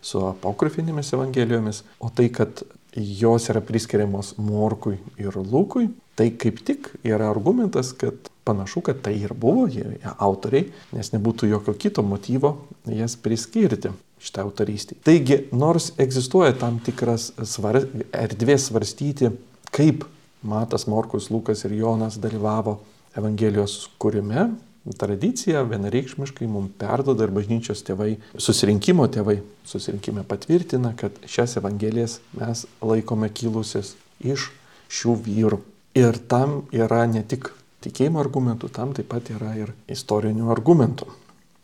su 0.02 0.22
apokrifinėmis 0.26 1.12
evangelijomis, 1.14 1.82
o 2.02 2.10
tai, 2.10 2.30
kad 2.34 2.64
jos 2.96 3.48
yra 3.48 3.62
priskiriamos 3.64 4.34
Morkui 4.38 4.98
ir 5.20 5.36
Lūkui, 5.36 5.88
tai 6.18 6.30
kaip 6.36 6.60
tik 6.66 6.90
yra 7.06 7.30
argumentas, 7.32 7.92
kad 7.96 8.30
panašu, 8.44 8.82
kad 8.84 9.00
tai 9.04 9.14
ir 9.22 9.32
buvo 9.38 9.66
jie, 9.70 9.86
autoriai, 10.18 10.68
nes 10.92 11.12
nebūtų 11.14 11.48
jokio 11.54 11.74
kito 11.78 12.04
motyvo 12.04 12.56
jas 12.90 13.16
priskirti 13.16 13.94
šitą 14.22 14.44
autorystį. 14.46 14.98
Taigi, 15.06 15.38
nors 15.56 15.92
egzistuoja 16.02 16.54
tam 16.58 16.78
tikras 16.84 17.30
svar, 17.48 17.80
erdvės 18.12 18.68
svarstyti, 18.70 19.32
kaip 19.72 20.04
Matas, 20.42 20.88
Morkus, 20.90 21.30
Lukas 21.30 21.62
ir 21.64 21.76
Jonas 21.78 22.18
dalyvavo 22.18 22.80
Evangelijos 23.16 23.86
kūrime, 24.02 24.50
tradicija 24.98 25.62
vienareikšmiškai 25.62 26.48
mums 26.50 26.74
perdoda 26.78 27.26
ir 27.28 27.34
bažnyčios 27.34 27.84
tėvai, 27.86 28.16
susirinkimo 28.34 29.06
tėvai 29.12 29.38
susirinkime 29.68 30.24
patvirtina, 30.28 30.94
kad 30.98 31.12
šias 31.26 31.56
Evangelijas 31.56 32.18
mes 32.38 32.66
laikome 32.82 33.30
kilusias 33.30 33.94
iš 34.20 34.50
šių 34.92 35.16
vyrų. 35.26 35.60
Ir 35.98 36.18
tam 36.28 36.62
yra 36.72 37.04
ne 37.06 37.22
tik 37.28 37.50
tikėjimo 37.84 38.20
argumentų, 38.22 38.70
tam 38.72 38.94
taip 38.96 39.10
pat 39.12 39.30
yra 39.34 39.54
ir 39.58 39.74
istorinių 39.90 40.50
argumentų. 40.54 41.08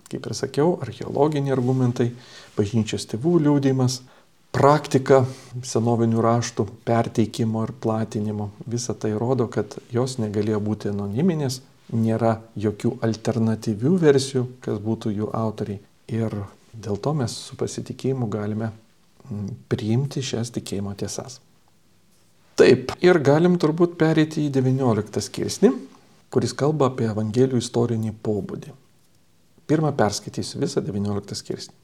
Kaip 0.08 0.24
ir 0.24 0.34
sakiau, 0.36 0.76
archeologiniai 0.84 1.52
argumentai, 1.52 2.12
bažnyčios 2.56 3.04
tėvų 3.10 3.34
liūdimas, 3.44 4.00
praktika 4.54 5.24
senovinių 5.66 6.22
raštų 6.24 6.64
perteikimo 6.88 7.66
ir 7.66 7.74
platinimo. 7.82 8.50
Visa 8.66 8.94
tai 8.94 9.12
rodo, 9.20 9.48
kad 9.52 9.76
jos 9.92 10.16
negalėjo 10.22 10.60
būti 10.64 10.92
anoniminės, 10.92 11.60
nėra 11.94 12.38
jokių 12.58 12.98
alternatyvių 13.04 13.94
versijų, 14.02 14.44
kas 14.64 14.80
būtų 14.84 15.12
jų 15.16 15.30
autoriai. 15.36 15.80
Ir 16.08 16.34
dėl 16.72 17.00
to 17.00 17.12
mes 17.16 17.34
su 17.48 17.56
pasitikėjimu 17.60 18.28
galime 18.32 18.70
mm, 18.70 19.48
priimti 19.68 20.22
šias 20.24 20.52
tikėjimo 20.54 20.94
tiesas. 20.98 21.40
Taip, 22.58 22.92
ir 23.04 23.20
galim 23.22 23.54
turbūt 23.60 23.94
perėti 24.00 24.48
į 24.48 24.52
19 24.56 25.22
skirsnį, 25.22 25.72
kuris 26.34 26.54
kalba 26.58 26.90
apie 26.90 27.06
Evangelijų 27.08 27.60
istorinį 27.62 28.16
pobūdį. 28.24 28.72
Pirmą 29.68 29.92
perskaitysiu 29.96 30.62
visą 30.64 30.82
19 30.84 31.38
skirsnį. 31.38 31.76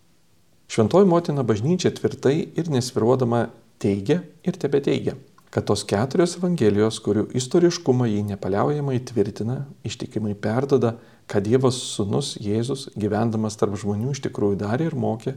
Šventoji 0.72 1.06
motina 1.06 1.44
bažnyčia 1.46 1.92
tvirtai 1.94 2.38
ir 2.56 2.70
nesviruodama 2.72 3.46
teigia 3.78 4.22
ir 4.42 4.56
tebe 4.58 4.80
teigia, 4.82 5.14
kad 5.54 5.68
tos 5.70 5.84
keturios 5.86 6.34
Evangelijos, 6.34 6.98
kurių 7.04 7.28
istoriškumą 7.38 8.08
jį 8.10 8.24
nepaliaujamai 8.32 8.98
tvirtina, 9.06 9.60
ištikimai 9.86 10.34
perdoda, 10.34 10.96
kad 11.30 11.46
Dievas 11.46 11.78
sunus 11.94 12.34
Jėzus, 12.42 12.88
gyvendamas 12.98 13.54
tarp 13.60 13.78
žmonių, 13.78 14.10
iš 14.16 14.24
tikrųjų 14.26 14.58
darė 14.64 14.90
ir 14.90 14.98
mokė 14.98 15.36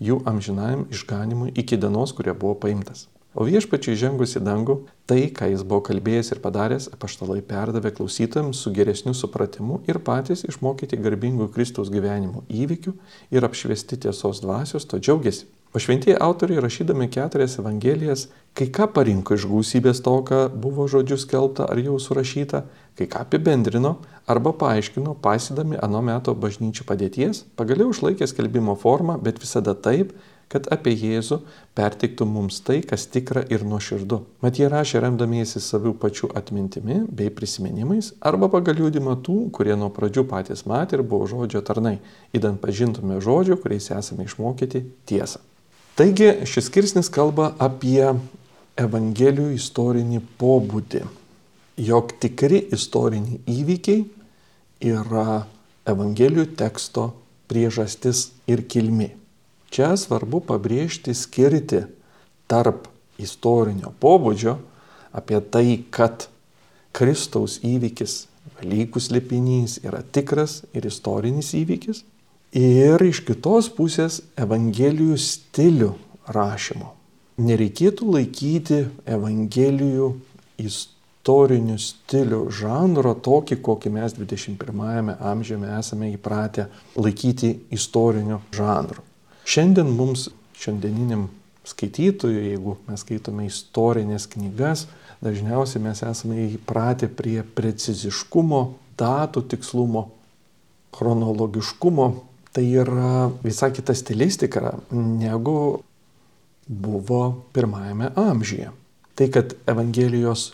jų 0.00 0.22
amžinajam 0.30 0.86
išganimui 0.88 1.52
iki 1.60 1.76
dienos, 1.76 2.16
kurie 2.16 2.32
buvo 2.32 2.56
paimtas. 2.64 3.06
O 3.30 3.44
viešpačiai 3.46 3.94
žengus 3.94 4.32
į 4.40 4.42
dangų, 4.42 4.74
tai, 5.06 5.28
ką 5.30 5.52
jis 5.52 5.60
buvo 5.62 5.84
kalbėjęs 5.86 6.32
ir 6.34 6.40
padaręs, 6.42 6.88
apaštalai 6.96 7.38
perdavė 7.46 7.92
klausytojams 7.94 8.64
su 8.64 8.72
geresniu 8.74 9.14
supratimu 9.14 9.84
ir 9.86 10.00
patys 10.02 10.42
išmokyti 10.48 10.98
garbingų 10.98 11.52
Kristaus 11.54 11.92
gyvenimo 11.94 12.42
įvykių 12.48 12.96
ir 13.30 13.46
apšviesti 13.46 14.00
tiesos 14.08 14.42
dvasios, 14.42 14.88
to 14.88 14.98
džiaugiasi. 14.98 15.46
O 15.70 15.78
šventieji 15.78 16.16
autoriai 16.18 16.60
rašydami 16.64 17.06
keturias 17.14 17.52
evangelijas, 17.62 18.24
kai 18.58 18.66
ką 18.74 18.88
parinko 18.90 19.36
iš 19.38 19.44
gausybės 19.46 20.00
to, 20.02 20.16
ką 20.26 20.40
buvo 20.50 20.88
žodžiu 20.90 21.18
skelbta 21.22 21.68
ar 21.70 21.78
jau 21.78 21.94
surašyta, 22.02 22.64
kai 22.98 23.06
ką 23.06 23.22
apibendrino 23.22 23.92
arba 24.26 24.50
paaiškino, 24.50 25.14
pasydami 25.22 25.78
ano 25.78 26.02
meto 26.02 26.34
bažnyčių 26.34 26.86
padėties, 26.88 27.44
pagaliau 27.54 27.94
išlaikė 27.94 28.26
skelbimo 28.26 28.74
formą, 28.82 29.14
bet 29.22 29.38
visada 29.38 29.76
taip, 29.78 30.10
kad 30.50 30.66
apie 30.74 30.90
Jėzų 30.98 31.38
perteiktų 31.78 32.26
mums 32.26 32.58
tai, 32.66 32.80
kas 32.82 33.06
tikra 33.06 33.44
ir 33.54 33.62
nuoširdu. 33.62 34.18
Mat 34.42 34.58
jie 34.58 34.66
rašė 34.72 35.04
remdamiesi 35.04 35.62
savių 35.62 35.92
pačių 36.02 36.32
atmintimi 36.40 37.04
bei 37.06 37.30
prisiminimais 37.30 38.10
arba 38.18 38.50
pagal 38.50 38.80
liūdimą 38.80 39.20
tų, 39.22 39.38
kurie 39.54 39.78
nuo 39.78 39.92
pradžių 39.94 40.26
patys 40.34 40.66
matė 40.66 40.98
ir 40.98 41.06
buvo 41.06 41.30
žodžio 41.30 41.62
tarnai, 41.62 42.00
įdant 42.34 42.58
pažintume 42.58 43.22
žodžio, 43.22 43.60
kuriais 43.62 43.92
esame 43.94 44.26
išmokyti 44.26 44.82
tiesą. 45.06 45.44
Taigi 45.98 46.46
šis 46.48 46.68
skirsnis 46.70 47.10
kalba 47.12 47.50
apie 47.60 48.04
Evangelijų 48.80 49.50
istorinį 49.56 50.22
pobūdį, 50.40 51.02
jog 51.84 52.14
tikri 52.22 52.62
istoriniai 52.72 53.40
įvykiai 53.50 54.04
yra 54.92 55.42
Evangelijų 55.90 56.46
teksto 56.56 57.10
priežastis 57.50 58.30
ir 58.48 58.62
kilmi. 58.70 59.10
Čia 59.70 59.92
svarbu 59.98 60.40
pabrėžti 60.46 61.14
skirti 61.14 61.84
tarp 62.50 62.88
istorinio 63.20 63.92
pobūdžio 64.02 64.56
apie 65.14 65.38
tai, 65.52 65.82
kad 65.90 66.28
Kristaus 66.96 67.58
įvykis, 67.66 68.26
Velykų 68.60 69.00
slėpinys 69.00 69.78
yra 69.86 70.02
tikras 70.12 70.60
ir 70.76 70.84
istorinis 70.88 71.52
įvykis. 71.56 72.02
Ir 72.50 72.98
iš 73.06 73.20
kitos 73.22 73.68
pusės 73.70 74.16
Evangelijų 74.34 75.14
stilių 75.22 75.92
rašymo. 76.34 76.88
Nereikėtų 77.38 78.08
laikyti 78.10 78.78
Evangelijų 79.06 80.08
istorinių 80.58 81.76
stilių 81.78 82.40
žanro 82.50 83.12
tokį, 83.14 83.60
kokį 83.62 83.92
mes 83.94 84.16
21-ame 84.18 85.14
amžiuje 85.22 85.70
esame 85.76 86.08
įpratę 86.16 86.64
laikyti 86.98 87.52
istoriniu 87.70 88.40
žanru. 88.50 89.04
Šiandien 89.46 89.92
mums, 89.94 90.26
šiandieniniam 90.58 91.28
skaitytojų, 91.70 92.40
jeigu 92.48 92.74
mes 92.88 93.04
skaitome 93.04 93.46
istorinės 93.46 94.26
knygas, 94.32 94.88
dažniausiai 95.22 95.84
mes 95.86 96.02
esame 96.02 96.48
įpratę 96.56 97.06
prie 97.14 97.44
preciziškumo, 97.44 98.64
datų 98.98 99.44
tikslumo, 99.54 100.08
chronologiškumo. 100.98 102.08
Tai 102.50 102.64
yra 102.66 103.30
visai 103.44 103.70
kita 103.72 103.94
stilistika 103.94 104.74
negu 104.90 105.82
buvo 106.66 107.44
pirmajame 107.54 108.10
amžiuje. 108.18 108.70
Tai, 109.14 109.26
kad 109.30 109.54
Evangelijos 109.68 110.52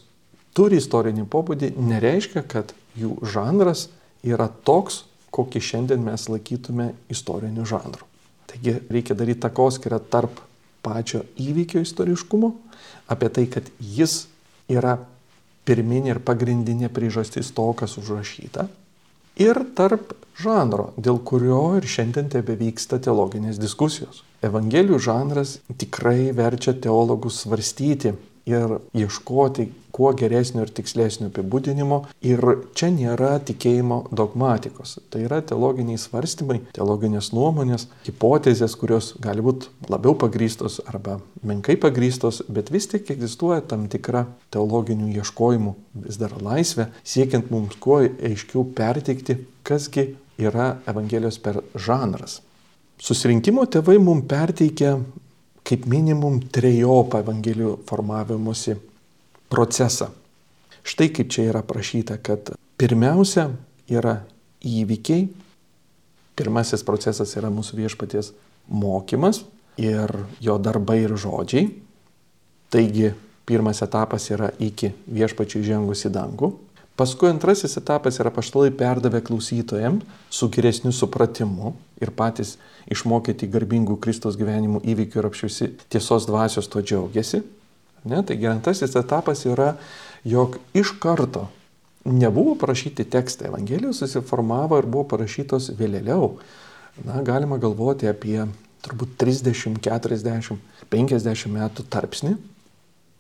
turi 0.57 0.81
istorinį 0.81 1.27
pobūdį, 1.31 1.75
nereiškia, 1.77 2.43
kad 2.49 2.73
jų 2.97 3.17
žanras 3.33 3.87
yra 4.25 4.49
toks, 4.49 5.05
kokį 5.37 5.61
šiandien 5.61 6.05
mes 6.05 6.29
laikytume 6.33 6.91
istoriniu 7.13 7.67
žanru. 7.69 8.09
Taigi 8.49 8.79
reikia 8.89 9.17
daryti 9.19 9.43
takoskirą 9.45 10.01
tarp 10.13 10.41
pačio 10.87 11.25
įvykio 11.43 11.83
istoriškumo, 11.85 12.53
apie 13.13 13.29
tai, 13.29 13.45
kad 13.51 13.69
jis 13.81 14.25
yra 14.73 14.97
pirminė 15.67 16.15
ir 16.15 16.23
pagrindinė 16.25 16.89
priežastis 16.95 17.51
to, 17.55 17.67
kas 17.77 17.99
užrašyta, 18.01 18.69
ir 19.37 19.61
tarp 19.77 20.15
žanro, 20.41 20.91
dėl 20.97 21.21
kurio 21.25 21.77
ir 21.79 21.87
šiandien 21.89 22.29
tebe 22.33 22.57
vyksta 22.61 22.99
teologinės 23.03 23.61
diskusijos. 23.61 24.23
Evangelijų 24.45 24.99
žanras 25.01 25.59
tikrai 25.81 26.33
verčia 26.37 26.75
teologus 26.77 27.43
svarstyti 27.45 28.13
ir 28.47 28.79
ieškoti 28.95 29.67
kuo 29.97 30.11
geresnio 30.13 30.63
ir 30.67 30.71
tikslesnio 30.77 31.31
apibūdinimo. 31.31 32.03
Ir 32.29 32.43
čia 32.77 32.91
nėra 32.93 33.37
tikėjimo 33.49 34.03
dogmatikos. 34.13 34.99
Tai 35.11 35.23
yra 35.25 35.41
teologiniai 35.47 35.99
svarstymai, 36.01 36.61
teologinės 36.77 37.33
nuomonės, 37.33 37.89
hipotezės, 38.07 38.77
kurios 38.79 39.15
gali 39.25 39.45
būti 39.45 39.73
labiau 39.93 40.15
pagrystos 40.21 40.79
arba 40.85 41.19
menkai 41.47 41.79
pagrystos, 41.81 42.43
bet 42.53 42.71
vis 42.75 42.91
tik 42.93 43.11
egzistuoja 43.17 43.65
tam 43.65 43.89
tikra 43.93 44.27
teologinių 44.55 45.15
ieškojimų 45.17 45.75
vis 46.07 46.21
dar 46.21 46.37
laisvė, 46.45 46.91
siekiant 47.05 47.51
mums 47.55 47.79
kuo 47.81 48.03
aiškiau 48.05 48.67
perteikti, 48.77 49.41
kasgi 49.67 50.11
yra 50.37 50.77
Evangelijos 50.87 51.41
per 51.41 51.63
žanras. 51.73 52.43
Susirinkimo 53.01 53.65
tėvai 53.69 53.97
mums 54.01 54.29
perteikia 54.29 54.99
kaip 55.67 55.87
minimum 55.91 56.39
trejopą 56.55 57.21
Evangelijų 57.25 57.73
formavimuose 57.89 58.77
procesą. 59.51 60.13
Štai 60.87 61.11
kaip 61.11 61.33
čia 61.35 61.49
yra 61.51 61.65
prašyta, 61.67 62.21
kad 62.23 62.53
pirmiausia 62.79 63.49
yra 63.91 64.21
įvykiai, 64.63 65.27
pirmasis 66.39 66.85
procesas 66.87 67.35
yra 67.39 67.51
mūsų 67.51 67.81
viešpaties 67.81 68.31
mokymas 68.71 69.43
ir 69.81 70.13
jo 70.43 70.59
darbai 70.63 71.01
ir 71.05 71.17
žodžiai. 71.19 71.71
Taigi 72.71 73.13
pirmas 73.47 73.83
etapas 73.83 74.31
yra 74.35 74.51
iki 74.63 74.93
viešpačių 75.07 75.63
žengus 75.67 76.07
į 76.07 76.13
dangų. 76.15 76.53
Paskui 76.97 77.29
antrasis 77.29 77.77
etapas 77.77 78.17
yra 78.23 78.31
paštalai 78.33 78.71
perdavę 78.73 79.21
klausytojams 79.21 80.05
su 80.33 80.49
geresniu 80.49 80.93
supratimu 80.97 81.75
ir 82.01 82.13
patys 82.17 82.55
išmokyti 82.89 83.49
garbingų 83.53 83.99
Kristos 84.01 84.39
gyvenimų 84.41 84.81
įvykių 84.81 85.21
ir 85.21 85.29
apšiusi 85.29 85.69
tiesos 85.93 86.29
dvasios 86.31 86.71
to 86.73 86.81
džiaugiasi. 86.81 87.43
Ne? 88.09 88.23
Taigi 88.25 88.49
antrasis 88.49 88.97
etapas 88.97 89.45
yra, 89.45 89.75
jog 90.25 90.57
iš 90.73 90.95
karto 91.03 91.49
nebuvo 92.07 92.55
parašyti 92.55 93.05
tekstai, 93.05 93.51
Evangelijos 93.51 94.01
susiformavo 94.01 94.79
ir 94.79 94.89
buvo 94.89 95.05
parašytos 95.11 95.73
vėliau. 95.77 96.37
Na, 97.05 97.21
galima 97.21 97.59
galvoti 97.61 98.09
apie 98.09 98.39
turbūt 98.87 99.19
30, 99.21 99.83
40, 99.85 100.61
50 100.89 101.53
metų 101.53 101.85
tarpsnį. 101.93 102.37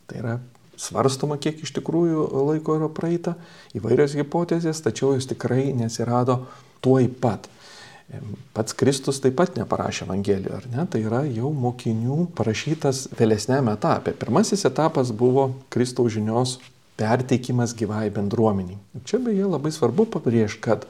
Tai 0.06 0.20
yra 0.22 0.36
svarstoma, 0.80 1.38
kiek 1.40 1.62
iš 1.64 1.72
tikrųjų 1.78 2.28
laiko 2.50 2.76
yra 2.78 2.88
praeita, 2.92 3.36
įvairios 3.76 4.16
hipotezės, 4.18 4.82
tačiau 4.84 5.14
jos 5.16 5.28
tikrai 5.30 5.72
nesirado 5.76 6.44
tuoj 6.84 7.08
pat. 7.20 7.48
Pats 8.54 8.76
Kristus 8.78 9.18
taip 9.18 9.34
pat 9.40 9.56
neparašė 9.58 10.04
Evangelijų, 10.04 10.52
ar 10.54 10.66
ne? 10.70 10.84
Tai 10.86 11.00
yra 11.02 11.24
jau 11.26 11.50
mokinių 11.50 12.28
parašytas 12.38 13.08
vėlesnėme 13.18 13.74
etape. 13.74 14.14
Pirmasis 14.14 14.62
etapas 14.68 15.10
buvo 15.10 15.48
Kristaus 15.74 16.14
žinios 16.14 16.60
perteikimas 16.96 17.74
gyvai 17.76 18.06
bendruomeniai. 18.14 18.78
Čia 19.04 19.18
beje 19.24 19.50
labai 19.50 19.74
svarbu 19.74 20.06
pabrėžti, 20.14 20.62
kad 20.68 20.86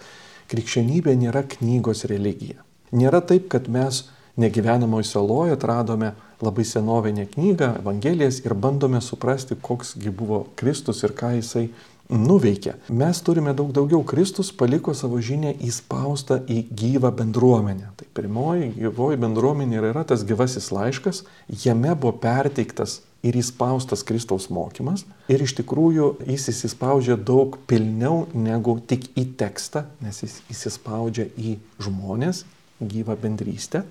krikščionybė 0.52 1.16
nėra 1.18 1.42
knygos 1.56 2.04
religija. 2.10 2.60
Nėra 2.92 3.22
taip, 3.24 3.48
kad 3.50 3.66
mes 3.72 4.04
negyvenamoje 4.36 5.08
saloje 5.08 5.56
atradome 5.56 6.12
labai 6.42 6.64
senovinę 6.64 7.26
knygą, 7.32 7.72
Evangelijas 7.80 8.42
ir 8.44 8.54
bandome 8.54 9.00
suprasti, 9.00 9.56
koksgi 9.62 10.10
buvo 10.10 10.46
Kristus 10.56 11.02
ir 11.06 11.14
ką 11.16 11.34
jisai 11.38 11.68
nuveikia. 12.08 12.76
Mes 12.88 13.20
turime 13.22 13.54
daug 13.54 13.72
daugiau. 13.72 14.04
Kristus 14.06 14.52
paliko 14.52 14.94
savo 14.94 15.18
žinę 15.22 15.54
įspaustą 15.64 16.38
į 16.46 16.62
gyvą 16.70 17.10
bendruomenę. 17.18 17.90
Tai 17.98 18.06
pirmoji 18.14 18.72
gyvoji 18.76 19.20
bendruomenė 19.22 19.82
yra 19.90 20.04
tas 20.06 20.24
gyvasis 20.26 20.70
laiškas, 20.74 21.24
jame 21.64 21.94
buvo 21.94 22.14
perteiktas 22.22 23.00
ir 23.26 23.38
įspaustas 23.38 24.04
Kristaus 24.06 24.48
mokymas. 24.54 25.04
Ir 25.32 25.42
iš 25.42 25.56
tikrųjų 25.58 26.12
jis 26.28 26.50
įsispaudžia 26.52 27.16
daug 27.18 27.58
pilniau 27.66 28.26
negu 28.34 28.78
tik 28.86 29.10
į 29.18 29.26
tekstą, 29.40 29.86
nes 30.04 30.22
jis 30.22 30.40
įsispaudžia 30.52 31.30
į 31.34 31.56
žmonės, 31.82 32.44
gyvą 32.80 33.16
bendrystę. 33.18 33.82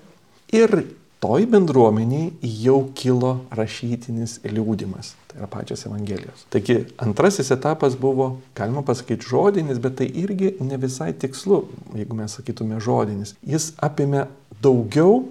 Ir 0.54 0.86
toj 1.26 1.46
bendruomeniai 1.50 2.30
jau 2.62 2.84
kilo 2.94 3.32
rašytinis 3.58 4.38
liūdimas. 4.46 5.14
Tai 5.26 5.40
yra 5.40 5.48
pačios 5.50 5.82
Evangelijos. 5.88 6.44
Taigi 6.54 6.76
antrasis 7.02 7.50
etapas 7.50 7.96
buvo, 7.98 8.28
galima 8.54 8.84
pasakyti, 8.86 9.26
žodinis, 9.26 9.80
bet 9.82 9.96
tai 9.98 10.06
irgi 10.06 10.52
ne 10.62 10.78
visai 10.78 11.10
tikslu, 11.18 11.64
jeigu 11.98 12.14
mes 12.14 12.36
sakytume 12.38 12.78
žodinis. 12.82 13.34
Jis 13.42 13.72
apėmė 13.82 14.28
daugiau 14.62 15.24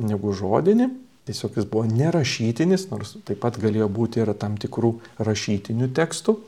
negu 0.00 0.32
žodinį, 0.32 0.88
tiesiog 1.28 1.58
jis 1.60 1.68
buvo 1.68 1.84
nerašytinis, 1.90 2.86
nors 2.94 3.18
taip 3.28 3.42
pat 3.44 3.58
galėjo 3.60 3.90
būti 3.92 4.22
ir 4.24 4.32
tam 4.40 4.56
tikrų 4.62 4.94
rašytinių 5.20 5.90
tekstų. 5.98 6.38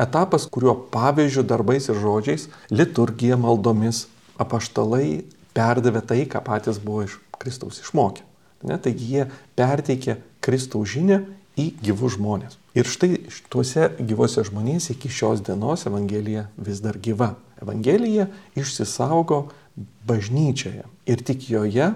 Etapas, 0.00 0.46
kuriuo 0.48 0.72
pavyzdžių 0.94 1.44
darbais 1.52 1.90
ir 1.90 2.00
žodžiais, 2.00 2.48
liturgija, 2.72 3.36
maldomis, 3.36 4.06
apaštalai 4.40 5.26
perdavė 5.52 6.04
tai, 6.06 6.22
ką 6.30 6.40
patys 6.48 6.80
buvo 6.80 7.04
iš 7.04 7.18
Kristaus 7.36 7.82
išmokę. 7.84 8.27
Ne, 8.66 8.78
taigi 8.82 9.12
jie 9.12 9.26
perteikė 9.58 10.18
Kristaus 10.42 10.90
žinę 10.94 11.20
į 11.58 11.70
gyvus 11.82 12.16
žmonės. 12.16 12.58
Ir 12.78 12.86
štai 12.86 13.16
tuose 13.50 13.88
gyvose 13.98 14.44
žmonėse 14.46 14.94
iki 14.94 15.10
šios 15.10 15.42
dienos 15.46 15.86
Evangelija 15.90 16.46
vis 16.56 16.82
dar 16.82 16.98
gyva. 17.02 17.34
Evangelija 17.62 18.28
išsisaugo 18.58 19.48
bažnyčioje 20.06 20.84
ir 21.10 21.24
tik 21.26 21.48
joje 21.50 21.90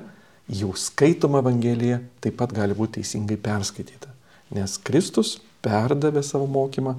jau 0.50 0.72
skaitoma 0.78 1.42
Evangelija 1.42 2.00
taip 2.22 2.38
pat 2.40 2.54
gali 2.54 2.74
būti 2.78 3.00
teisingai 3.00 3.38
perskaityta. 3.42 4.10
Nes 4.52 4.76
Kristus 4.82 5.38
perdavė 5.64 6.22
savo 6.26 6.48
mokymą 6.50 6.96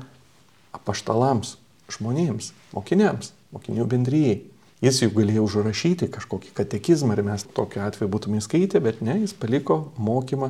apaštalams, 0.73 1.57
žmonėms, 1.91 2.51
mokiniams, 2.73 3.33
mokinių 3.53 3.85
bendryjai. 3.89 4.39
Jis 4.83 4.97
jau 4.99 5.13
galėjo 5.15 5.45
užrašyti 5.47 6.09
kažkokį 6.11 6.49
katekizmą 6.57 7.15
ir 7.15 7.23
mes 7.23 7.45
tokiu 7.55 7.85
atveju 7.85 8.09
būtume 8.11 8.41
skaitę, 8.43 8.81
bet 8.83 8.99
ne, 8.99 9.15
jis 9.21 9.31
paliko 9.31 9.77
mokymą 9.95 10.49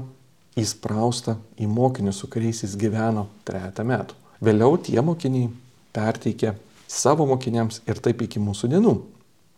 įspraustą 0.58 1.36
į 1.62 1.68
mokinius, 1.70 2.22
su 2.22 2.30
kuriais 2.34 2.64
jis 2.66 2.74
gyveno 2.82 3.28
trejata 3.46 3.86
metų. 3.86 4.18
Vėliau 4.42 4.80
tie 4.82 4.98
mokiniai 5.06 5.52
perteikė 5.94 6.56
savo 6.90 7.28
mokiniams 7.30 7.84
ir 7.86 8.02
taip 8.02 8.26
iki 8.26 8.42
mūsų 8.42 8.74
dienų. 8.74 8.96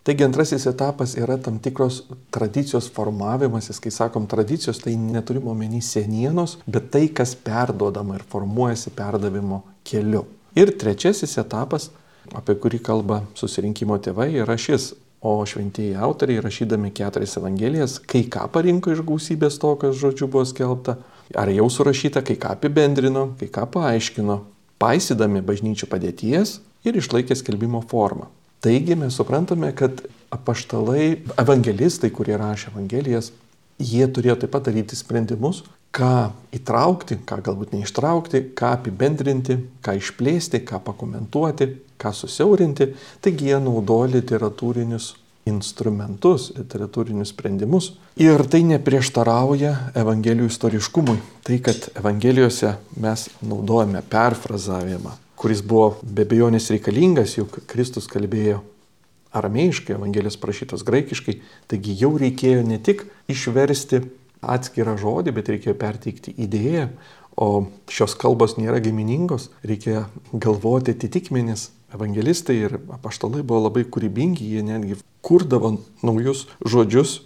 Taigi 0.05 0.27
antrasis 0.27 0.67
etapas 0.69 1.15
yra 1.17 1.39
tam 1.41 1.55
tikros 1.63 2.03
tradicijos 2.35 2.91
formavimasis, 2.93 3.79
kai 3.81 3.95
sakom 3.95 4.27
tradicijos, 4.29 4.83
tai 4.83 4.93
neturime 4.99 5.49
omeny 5.55 5.79
senienos, 5.81 6.59
bet 6.67 6.91
tai, 6.93 7.07
kas 7.09 7.31
perduodama 7.47 8.19
ir 8.19 8.27
formuojasi 8.29 8.93
perdavimo 8.93 9.63
keliu. 9.87 10.27
Ir 10.53 10.75
trečiasis 10.77 11.39
etapas 11.41 11.89
apie 12.37 12.57
kurį 12.61 12.81
kalba 12.83 13.23
susirinkimo 13.37 13.97
tėvai, 14.03 14.31
yra 14.43 14.57
šis. 14.59 14.93
O 15.25 15.39
šventieji 15.47 15.95
autoriai, 15.97 16.41
rašydami 16.43 16.91
keturias 16.93 17.33
evangelijas, 17.39 17.95
kai 17.97 18.27
ką 18.29 18.43
parinko 18.53 18.91
iš 18.93 19.01
gausybės 19.07 19.55
to, 19.57 19.71
kas 19.81 19.95
žodžiu 19.97 20.27
buvo 20.29 20.43
skelbta, 20.45 20.99
ar 21.33 21.49
jau 21.49 21.65
surašyta, 21.71 22.21
kai 22.21 22.35
ką 22.37 22.51
apibendrino, 22.53 23.31
kai 23.39 23.47
ką 23.49 23.63
paaiškino, 23.73 24.35
paisydami 24.77 25.41
bažnyčių 25.47 25.89
padėties 25.89 26.59
ir 26.85 26.99
išlaikė 27.01 27.37
skelbimo 27.39 27.81
formą. 27.89 28.29
Taigi 28.61 28.97
mes 28.99 29.17
suprantame, 29.17 29.71
kad 29.77 30.03
apaštalai, 30.33 31.23
evangelistai, 31.41 32.11
kurie 32.13 32.37
rašė 32.37 32.71
evangelijas, 32.75 33.31
jie 33.81 34.05
turėjo 34.07 34.39
taip 34.43 34.53
pat 34.53 34.69
daryti 34.69 34.97
sprendimus, 34.97 35.63
ką 35.95 36.31
įtraukti, 36.55 37.19
ką 37.27 37.39
galbūt 37.45 37.75
neištraukti, 37.75 38.41
ką 38.57 38.71
apibendrinti, 38.79 39.57
ką 39.85 39.95
išplėsti, 39.99 40.63
ką 40.67 40.81
pakomentuoti, 40.85 41.69
ką 42.01 42.13
susiaurinti. 42.13 42.91
Taigi 43.23 43.51
jie 43.51 43.59
naudoja 43.63 44.11
literatūrinius 44.17 45.13
instrumentus, 45.45 46.49
literatūrinius 46.57 47.31
sprendimus. 47.33 47.91
Ir 48.21 48.41
tai 48.49 48.63
neprieštarauja 48.65 49.73
Evangelijų 49.97 50.49
istoriškumui. 50.49 51.19
Tai, 51.45 51.59
kad 51.65 51.89
Evangelijose 51.99 52.75
mes 53.01 53.27
naudojame 53.45 54.01
perfrazavimą, 54.09 55.13
kuris 55.37 55.61
buvo 55.61 55.99
be 56.01 56.25
bejonės 56.25 56.71
reikalingas, 56.73 57.37
juk 57.37 57.59
Kristus 57.69 58.09
kalbėjo 58.09 58.63
aramėjiškai, 59.35 59.97
Evangelijos 59.99 60.39
prašytos 60.41 60.85
graikiškai, 60.87 61.39
taigi 61.69 61.95
jau 61.99 62.13
reikėjo 62.17 62.63
ne 62.65 62.79
tik 62.81 63.05
išversti 63.31 64.01
atskirą 64.45 64.95
žodį, 65.01 65.33
bet 65.35 65.51
reikėjo 65.51 65.75
perteikti 65.77 66.33
idėją, 66.41 66.89
o 67.35 67.67
šios 67.91 68.15
kalbos 68.17 68.55
nėra 68.57 68.79
giminingos, 68.83 69.49
reikia 69.65 70.05
galvoti 70.31 70.95
atitikmenis. 70.95 71.69
Evangelistai 71.95 72.57
ir 72.67 72.77
apaštalai 72.97 73.43
buvo 73.43 73.65
labai 73.67 73.85
kūrybingi, 73.87 74.51
jie 74.55 74.63
netgi 74.65 74.99
kurdavo 75.25 75.77
naujus 76.05 76.45
žodžius 76.65 77.21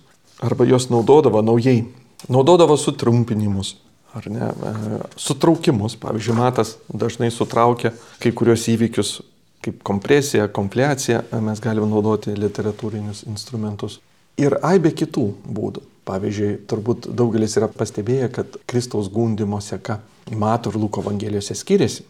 arba 0.46 0.68
juos 0.70 0.90
naudodavo 0.94 1.42
naujai. 1.44 1.84
Naudodavo 2.30 2.76
sutrumpinimus, 2.78 3.78
ar 4.14 4.28
ne, 4.30 4.50
e, 4.52 5.00
sutraukimus. 5.20 5.96
Pavyzdžiui, 6.00 6.36
Matas 6.38 6.76
dažnai 6.92 7.32
sutraukia 7.32 7.94
kai 8.20 8.34
kurios 8.36 8.68
įvykius 8.72 9.20
kaip 9.64 9.82
kompresija, 9.84 10.48
konfliacija, 10.48 11.24
mes 11.44 11.62
galime 11.64 11.88
naudoti 11.90 12.36
literatūrinius 12.38 13.26
instrumentus. 13.28 14.00
Ir 14.40 14.56
aibė 14.64 14.94
kitų 14.96 15.26
būdų. 15.44 15.84
Pavyzdžiui, 16.08 16.54
turbūt 16.70 17.10
daugelis 17.14 17.58
yra 17.60 17.68
pastebėję, 17.70 18.30
kad 18.34 18.56
Kristaus 18.70 19.12
gundimo 19.14 19.60
seka 19.62 20.00
Mato 20.30 20.72
ir 20.72 20.78
Luko 20.80 21.04
evangelijose 21.04 21.58
skiriasi. 21.58 22.06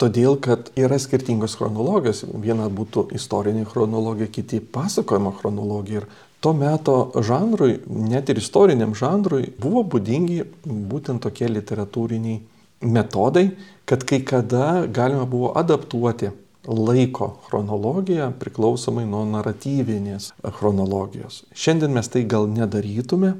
Todėl, 0.00 0.36
kad 0.42 0.72
yra 0.74 0.98
skirtingos 0.98 1.54
chronologijos. 1.58 2.24
Viena 2.42 2.66
būtų 2.66 3.08
istorinė 3.14 3.62
chronologija, 3.70 4.26
kiti 4.32 4.58
pasakojimo 4.58 5.30
chronologija. 5.38 6.02
Ir 6.02 6.08
to 6.42 6.52
meto 6.52 6.96
žanrui, 7.22 7.78
net 7.86 8.28
ir 8.28 8.40
istoriniam 8.42 8.96
žanrui, 8.98 9.52
buvo 9.60 9.84
būdingi 9.94 10.42
būtent 10.66 11.22
tokie 11.24 11.46
literatūriniai 11.52 12.42
metodai, 12.84 13.52
kad 13.88 14.02
kai 14.04 14.20
kada 14.26 14.84
galima 14.90 15.24
buvo 15.30 15.52
adaptuoti 15.56 16.32
laiko 16.66 17.30
chronologiją 17.46 18.30
priklausomai 18.40 19.04
nuo 19.08 19.24
naratyvinės 19.28 20.32
chronologijos. 20.58 21.42
Šiandien 21.54 21.92
mes 21.94 22.08
tai 22.10 22.24
gal 22.28 22.48
nedarytume, 22.50 23.34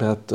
bet 0.00 0.32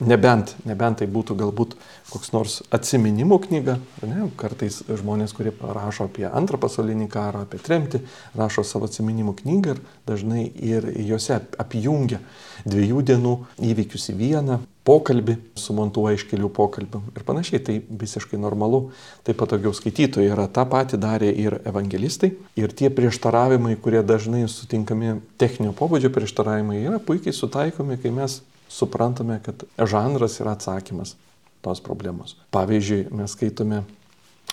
nebent, 0.00 0.54
nebent 0.68 1.00
tai 1.00 1.08
būtų 1.10 1.36
galbūt 1.40 1.76
koks 2.10 2.32
nors 2.34 2.58
atsiminimų 2.74 3.38
knyga, 3.46 3.76
ne? 4.02 4.28
kartais 4.40 4.80
žmonės, 4.88 5.34
kurie 5.36 5.52
rašo 5.60 6.08
apie 6.08 6.26
antrą 6.28 6.60
pasaulinį 6.62 7.08
karą, 7.12 7.44
apie 7.46 7.60
tremtį, 7.62 8.02
rašo 8.38 8.64
savo 8.66 8.90
atsiminimų 8.90 9.36
knygą 9.42 9.76
ir 9.76 9.84
dažnai 10.08 10.48
ir 10.48 10.88
juose 11.06 11.40
apjungia 11.60 12.20
dviejų 12.66 13.06
dienų 13.12 13.36
įvykius 13.70 14.10
į 14.12 14.18
vieną, 14.18 14.60
pokalbį, 14.86 15.36
sumontuoja 15.60 16.16
iš 16.16 16.24
kelių 16.30 16.50
pokalbių 16.56 17.00
ir 17.14 17.24
panašiai. 17.26 17.60
Tai 17.64 17.76
visiškai 18.02 18.40
normalu, 18.40 18.90
tai 19.26 19.34
patogiau 19.38 19.72
skaitytojai 19.76 20.32
yra. 20.32 20.48
Ta 20.50 20.64
pati 20.68 20.98
darė 21.00 21.30
ir 21.30 21.60
evangelistai. 21.68 22.32
Ir 22.60 22.74
tie 22.76 22.90
prieštaravimai, 22.92 23.76
kurie 23.82 24.02
dažnai 24.06 24.46
sutinkami 24.50 25.18
techninio 25.40 25.74
pobūdžio 25.78 26.12
prieštaravimai, 26.14 26.80
yra 26.82 27.00
puikiai 27.04 27.36
sutaikomi, 27.36 28.00
kai 28.00 28.14
mes 28.16 28.40
suprantame, 28.70 29.40
kad 29.44 29.64
žanras 29.78 30.38
yra 30.40 30.54
atsakymas 30.56 31.16
tos 31.60 31.82
problemos. 31.84 32.36
Pavyzdžiui, 32.54 33.08
mes 33.12 33.34
skaitome 33.36 33.82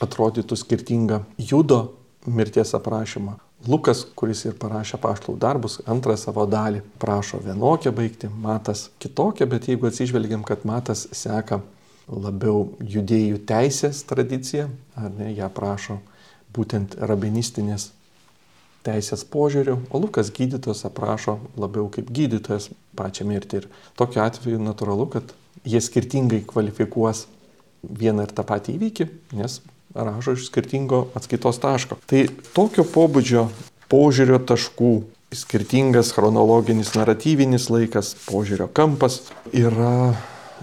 atrodytų 0.03 0.57
skirtingą 0.59 1.21
judo 1.37 1.83
mirties 2.27 2.73
aprašymą 2.77 3.37
Lukas, 3.65 4.03
kuris 4.13 4.43
ir 4.45 4.53
parašė 4.61 4.99
paštlų 5.01 5.33
darbus, 5.41 5.79
antrą 5.89 6.13
savo 6.19 6.45
dalį 6.45 6.83
prašo 7.01 7.39
vienokią 7.41 7.91
baigti, 7.95 8.29
Matas 8.29 8.91
kitokią, 9.01 9.47
bet 9.49 9.65
jeigu 9.67 9.89
atsižvelgiam, 9.89 10.43
kad 10.45 10.61
Matas 10.67 11.07
seka 11.11 11.63
labiau 12.07 12.67
judėjų 12.79 13.41
teisės 13.49 14.03
tradiciją, 14.07 14.69
ar 14.95 15.09
ne, 15.17 15.31
ją 15.33 15.49
prašo 15.49 15.97
būtent 16.53 16.95
rabinistinės 17.01 17.89
teisės 18.87 19.25
požiūriu, 19.27 19.81
o 19.91 20.01
Lukas 20.01 20.31
gydytojas 20.33 20.85
aprašo 20.87 21.37
labiau 21.59 21.89
kaip 21.93 22.09
gydytojas 22.13 22.71
pačią 22.97 23.27
mirtį. 23.29 23.63
Ir 23.63 23.69
tokiu 23.99 24.23
atveju 24.23 24.61
natūralu, 24.63 25.09
kad 25.11 25.33
jie 25.67 25.81
skirtingai 25.83 26.43
kvalifikuos 26.47 27.25
vieną 27.83 28.27
ir 28.27 28.33
tą 28.35 28.45
patį 28.47 28.77
įvykį, 28.77 29.09
nes 29.37 29.59
rašo 29.95 30.35
iš 30.37 30.47
skirtingo 30.49 31.07
atskaitos 31.17 31.59
taško. 31.63 31.99
Tai 32.09 32.23
tokio 32.55 32.85
pobūdžio 32.87 33.47
požiūrio 33.91 34.39
taškų, 34.47 34.93
skirtingas 35.35 36.13
chronologinis 36.15 36.93
naratyvinis 36.95 37.69
laikas, 37.73 38.13
požiūrio 38.27 38.69
kampas 38.71 39.21
yra, 39.51 40.15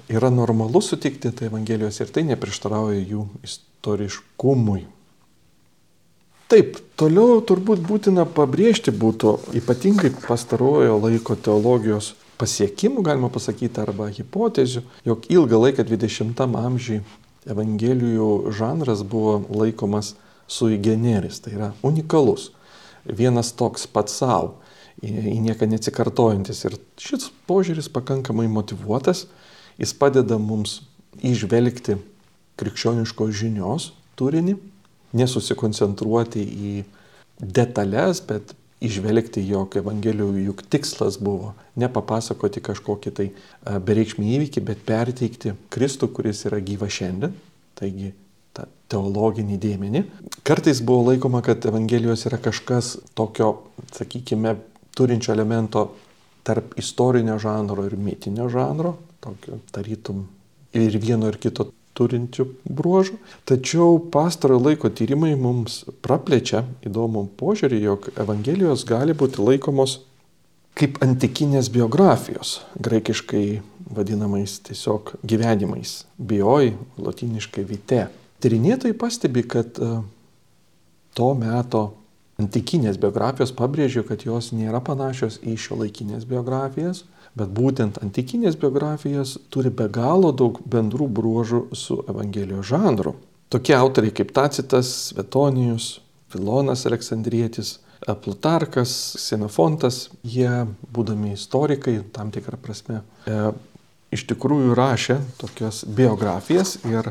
yra 0.09 0.33
normalu 0.33 0.83
sutikti 0.85 1.33
tai 1.33 1.51
Evangelijos 1.51 2.01
ir 2.01 2.13
tai 2.15 2.27
neprieštarauja 2.31 3.03
jų 3.05 3.29
istoriškumui. 3.45 4.85
Taip, 6.53 6.77
toliau 7.01 7.39
turbūt 7.41 7.81
būtina 7.89 8.27
pabrėžti 8.29 8.93
būtų 8.93 9.31
ypatingai 9.61 10.11
pastarojo 10.27 10.99
laiko 11.01 11.39
teologijos 11.41 12.13
pasiekimų, 12.37 13.05
galima 13.07 13.31
pasakyti, 13.33 13.81
arba 13.81 14.11
hipotezių, 14.13 14.83
jog 15.09 15.25
ilgą 15.33 15.61
laiką 15.63 15.87
20 15.89 16.45
amžiui 16.45 17.01
Evangelijų 17.49 18.53
žanras 18.57 19.03
buvo 19.05 19.39
laikomas 19.53 20.15
sui 20.49 20.79
generis, 20.81 21.41
tai 21.45 21.55
yra 21.57 21.71
unikalus, 21.85 22.51
vienas 23.05 23.53
toks 23.57 23.85
pats 23.89 24.17
savo, 24.21 24.59
į 25.05 25.41
nieką 25.45 25.69
neatsikartojantis. 25.69 26.63
Ir 26.69 26.79
šis 27.01 27.29
požiūris 27.49 27.91
pakankamai 27.93 28.47
motivuotas, 28.53 29.27
jis 29.81 29.93
padeda 29.97 30.39
mums 30.41 30.83
išvelgti 31.25 31.99
krikščioniškos 32.61 33.35
žinios 33.37 33.91
turinį, 34.17 34.57
nesusikoncentruoti 35.15 36.43
į 36.43 36.75
detalės, 37.41 38.21
bet 38.27 38.55
išvelgti, 38.85 39.43
jog 39.49 39.77
Evangelijų 39.81 40.45
juk 40.49 40.65
tikslas 40.71 41.17
buvo 41.23 41.55
ne 41.81 41.89
papasakoti 41.91 42.63
kažkokį 42.65 43.15
tai 43.17 43.29
bereikšmį 43.65 44.35
įvykį, 44.37 44.65
bet 44.69 44.85
perteikti 44.87 45.55
Kristų, 45.75 46.11
kuris 46.15 46.45
yra 46.49 46.61
gyva 46.65 46.91
šiandien, 46.93 47.35
taigi 47.79 48.13
tą 48.55 48.67
teologinį 48.93 49.59
dėmenį. 49.63 50.05
Kartais 50.47 50.83
buvo 50.85 51.11
laikoma, 51.11 51.43
kad 51.47 51.65
Evangelijos 51.67 52.27
yra 52.29 52.39
kažkas 52.43 52.97
tokio, 53.19 53.55
sakykime, 53.97 54.57
turinčio 54.95 55.33
elemento 55.35 55.89
tarp 56.47 56.77
istorinio 56.79 57.39
žanro 57.41 57.87
ir 57.89 57.97
mitinio 57.97 58.51
žanro, 58.53 58.99
tokio 59.25 59.59
tarytum 59.73 60.27
ir 60.77 60.99
vieno 61.01 61.31
ir 61.31 61.39
kito 61.41 61.71
turinčių 61.95 62.47
bruožų. 62.67 63.19
Tačiau 63.49 63.99
pastarojo 64.13 64.63
laiko 64.69 64.91
tyrimai 64.91 65.35
mums 65.39 65.83
praplečia 66.05 66.65
įdomų 66.87 67.29
požiūrį, 67.39 67.81
jog 67.85 68.11
Evangelijos 68.19 68.87
gali 68.89 69.15
būti 69.17 69.43
laikomos 69.43 70.01
kaip 70.75 70.99
antikinės 71.05 71.71
biografijos, 71.71 72.59
graikiškai 72.83 73.63
vadinamais 73.95 74.59
tiesiog 74.67 75.15
gyvenimais, 75.23 76.03
bioj, 76.19 76.73
latiniškai 76.99 77.65
vite. 77.69 78.09
Tyrinėtojai 78.43 78.97
pastebi, 78.99 79.45
kad 79.47 79.79
e, 79.79 79.91
to 81.15 81.29
meto 81.39 81.85
antikinės 82.43 82.99
biografijos 82.99 83.55
pabrėžia, 83.55 84.03
kad 84.07 84.27
jos 84.27 84.51
nėra 84.57 84.83
panašios 84.85 85.39
į 85.47 85.55
šio 85.61 85.79
laikinės 85.85 86.27
biografijas, 86.27 87.05
Bet 87.35 87.51
būtent 87.51 87.99
antikinės 87.99 88.55
biografijos 88.63 89.37
turi 89.51 89.73
be 89.75 89.89
galo 89.91 90.31
daug 90.31 90.61
bendrų 90.71 91.09
bruožų 91.19 91.63
su 91.75 91.99
Evangelijos 92.07 92.69
žanru. 92.71 93.17
Tokie 93.51 93.75
autoriai 93.75 94.15
kaip 94.15 94.31
Tacitas, 94.35 94.91
Svetonijus, 95.11 95.99
Filonas 96.31 96.87
Aleksandrietis, 96.87 97.81
Plutarkas, 98.23 98.93
Xenofontas, 99.19 100.11
jie, 100.23 100.67
būdami 100.95 101.33
istorikai, 101.35 101.97
tam 102.13 102.31
tikrą 102.35 102.59
prasme, 102.61 103.01
e, 103.27 103.39
iš 104.15 104.27
tikrųjų 104.31 104.77
rašė 104.77 105.19
tokias 105.41 105.83
biografijas 105.89 106.77
ir 106.85 107.11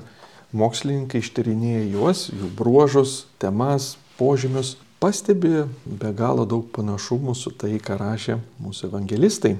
mokslininkai 0.53 1.23
ištyrinėja 1.23 1.83
juos, 1.95 2.27
jų 2.29 2.51
bruožus, 2.59 3.23
temas, 3.41 3.95
požymius, 4.19 4.75
pastebi 5.01 5.65
be 5.83 6.13
galo 6.15 6.45
daug 6.45 6.69
panašumų 6.71 7.35
su 7.35 7.51
tai, 7.57 7.75
ką 7.81 7.97
rašė 7.99 8.37
mūsų 8.61 8.91
evangelistai 8.91 9.55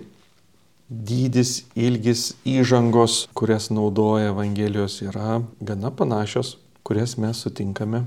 dydis, 0.93 1.63
ilgis, 1.75 2.33
įžangos, 2.45 3.27
kurias 3.33 3.69
naudoja 3.73 4.31
Evangelijos, 4.31 4.99
yra 5.01 5.41
gana 5.61 5.91
panašios, 5.91 6.57
kurias 6.85 7.15
mes 7.17 7.39
sutinkame 7.41 8.03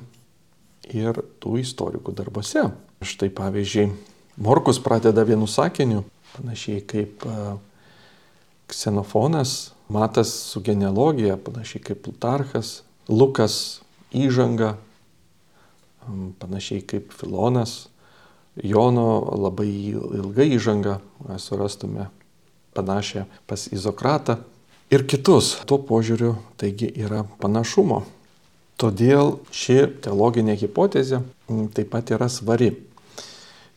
ir 0.95 1.19
tų 1.43 1.59
istorikų 1.63 2.15
darbose. 2.17 2.69
Štai 3.03 3.31
pavyzdžiui, 3.35 3.91
Morkus 4.37 4.79
pradeda 4.85 5.25
vienu 5.27 5.49
sakiniu, 5.49 6.05
panašiai 6.37 6.83
kaip 6.87 7.25
Ksenofonas, 8.71 9.73
Matas 9.89 10.33
su 10.51 10.61
genealogija, 10.67 11.37
panašiai 11.39 11.83
kaip 11.83 12.03
Plutarchas, 12.05 12.81
Lukas 13.09 13.81
įžanga, 14.11 14.75
panašiai 16.43 16.83
kaip 16.83 17.15
Filonas, 17.15 17.87
Jono 18.57 19.21
labai 19.37 19.69
ilgai 19.93 20.49
įžanga, 20.57 20.99
surastume 21.39 22.09
panašią 22.77 23.25
pas 23.49 23.67
Izokratą 23.73 24.39
ir 24.93 25.07
kitus. 25.09 25.57
Tuo 25.67 25.81
požiūriu 25.83 26.37
taigi 26.61 26.91
yra 26.95 27.25
panašumo. 27.41 28.03
Todėl 28.77 29.39
ši 29.57 29.79
teologinė 30.05 30.59
hipotezė 30.61 31.23
taip 31.73 31.89
pat 31.95 32.13
yra 32.13 32.29
svari, 32.29 32.75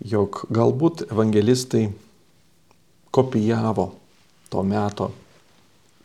jog 0.03 0.41
galbūt 0.51 1.05
evangelistai 1.07 1.85
kopijavo 3.15 3.93
to 4.51 4.63
meto 4.67 5.11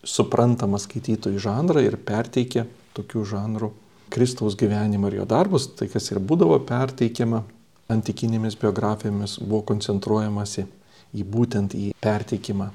suprantamą 0.04 0.78
skaitytojų 0.78 1.42
žanrą 1.42 1.82
ir 1.82 1.96
perteikė 1.98 2.68
tokių 2.94 3.24
žanrų 3.32 3.72
Kristaus 4.14 4.54
gyvenimą 4.54 5.10
ir 5.10 5.18
jo 5.22 5.26
darbus, 5.26 5.66
tai 5.74 5.88
kas 5.90 6.10
ir 6.12 6.20
būdavo 6.22 6.60
perteikiama 6.68 7.42
antikinėmis 7.90 8.54
biografijomis, 8.60 9.38
buvo 9.42 9.64
koncentruojamasi 9.72 10.66
į 11.14 11.24
būtent 11.34 11.74
į 11.74 11.90
perteikimą, 12.04 12.70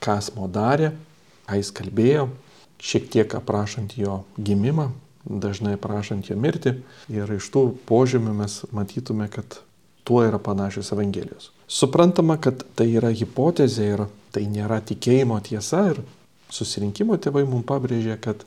ką 0.00 0.18
asmo 0.20 0.48
darė, 0.50 0.92
ką 1.48 1.60
jis 1.60 1.72
kalbėjo, 1.76 2.28
šiek 2.80 3.08
tiek 3.12 3.34
aprašant 3.36 3.96
jo 4.00 4.22
gimimą, 4.40 4.90
dažnai 5.24 5.76
aprašant 5.76 6.30
jo 6.30 6.36
mirtį 6.40 6.76
ir 7.12 7.34
iš 7.36 7.50
tų 7.52 7.66
požymių 7.88 8.36
mes 8.40 8.60
matytume, 8.72 9.28
kad 9.32 9.60
tuo 10.08 10.22
yra 10.24 10.40
panašios 10.42 10.92
Evangelijos. 10.94 11.50
Suprantama, 11.70 12.38
kad 12.40 12.64
tai 12.74 12.88
yra 12.98 13.12
hipotezė 13.14 13.90
ir 13.94 14.06
tai 14.34 14.46
nėra 14.50 14.80
tikėjimo 14.86 15.36
tiesa 15.46 15.84
ir 15.92 16.00
susirinkimo 16.50 17.18
tėvai 17.20 17.44
mums 17.46 17.66
pabrėžė, 17.68 18.16
kad 18.22 18.42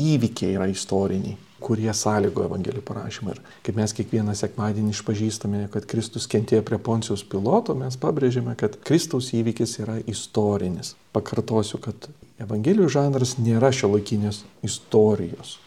įvykiai 0.00 0.56
yra 0.56 0.66
istoriniai, 0.72 1.36
kurie 1.62 1.92
sąlygo 1.94 2.44
Evangelijų 2.48 2.82
parašymą. 2.86 3.34
Ir 3.34 3.40
kaip 3.66 3.78
mes 3.78 3.94
kiekvieną 3.96 4.34
sekmadienį 4.38 4.94
išpažįstame, 4.94 5.62
kad 5.72 5.86
Kristus 5.90 6.28
kentėjo 6.30 6.64
prie 6.66 6.78
Poncijos 6.82 7.24
piloto, 7.24 7.76
mes 7.78 7.96
pabrėžėme, 8.02 8.56
kad 8.58 8.76
Kristaus 8.84 9.32
įvykis 9.36 9.78
yra 9.84 9.98
istorinis. 10.10 10.94
Pakartosiu, 11.16 11.80
kad 11.82 12.08
Evangelijų 12.42 12.88
žanras 12.90 13.36
nėra 13.38 13.70
šio 13.74 13.92
laikinės 13.92 14.42
istorijos. 14.66 15.58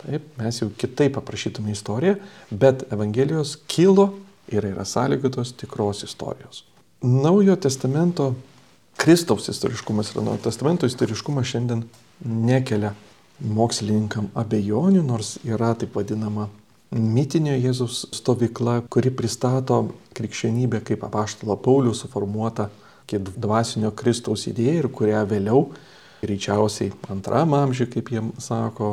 Taip, 0.00 0.24
mes 0.40 0.60
jau 0.62 0.70
kitaip 0.80 1.18
aprašytume 1.20 1.72
istoriją, 1.74 2.16
bet 2.50 2.86
Evangelijos 2.92 3.56
kilo 3.68 4.10
ir 4.52 4.64
yra 4.72 4.84
sąlygotos 4.88 5.52
tikros 5.60 6.04
istorijos. 6.04 6.64
Naujo 7.02 7.56
testamento 7.56 8.34
Kristaus 9.00 9.48
istoriškumas 9.48 10.12
ir 10.12 10.22
Naujo 10.22 10.42
testamento 10.44 10.88
istoriškumas 10.88 11.52
šiandien 11.52 11.84
nekelia 12.24 12.92
mokslininkam 13.40 14.30
abejonių, 14.38 15.02
nors 15.06 15.36
yra 15.46 15.72
taip 15.78 15.96
vadinama 15.96 16.48
mitinio 16.90 17.54
Jėzus 17.54 18.04
stovykla, 18.16 18.80
kuri 18.90 19.12
pristato 19.14 19.84
krikščionybę 20.16 20.82
kaip 20.86 21.04
apaštalo 21.06 21.56
Paulių 21.62 21.94
suformuota 21.94 22.68
kaip 23.10 23.30
dvasinio 23.38 23.90
Kristaus 23.96 24.46
idėja 24.50 24.84
ir 24.84 24.88
kurią 24.94 25.22
vėliau, 25.30 25.64
greičiausiai 26.20 26.92
antram 27.10 27.54
amžiui, 27.56 27.88
kaip 27.90 28.10
jie 28.12 28.22
sako, 28.42 28.90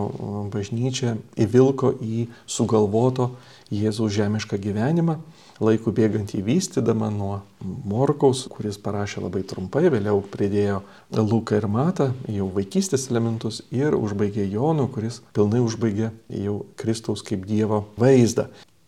bažnyčia 0.53 1.17
įvilko 1.37 1.93
į 2.01 2.27
sugalvoto 2.47 3.31
Jėzaus 3.73 4.15
žemišką 4.15 4.59
gyvenimą 4.63 5.17
laikų 5.63 5.93
bėgant 5.95 6.33
įvystydama 6.37 7.09
nuo 7.13 7.39
Morkaus, 7.61 8.43
kuris 8.51 8.77
parašė 8.81 9.23
labai 9.25 9.43
trumpai, 9.47 9.87
vėliau 9.93 10.21
pridėjo 10.21 10.81
Luką 11.17 11.57
ir 11.57 11.67
Matą, 11.71 12.11
jau 12.29 12.49
vaikystės 12.53 13.07
elementus 13.11 13.63
ir 13.73 13.97
užbaigė 13.97 14.45
Jonų, 14.51 14.87
kuris 14.93 15.21
pilnai 15.37 15.63
užbaigė 15.65 16.11
jau 16.43 16.59
Kristaus 16.77 17.25
kaip 17.25 17.47
Dievo 17.49 17.85
vaizdą. 17.97 18.47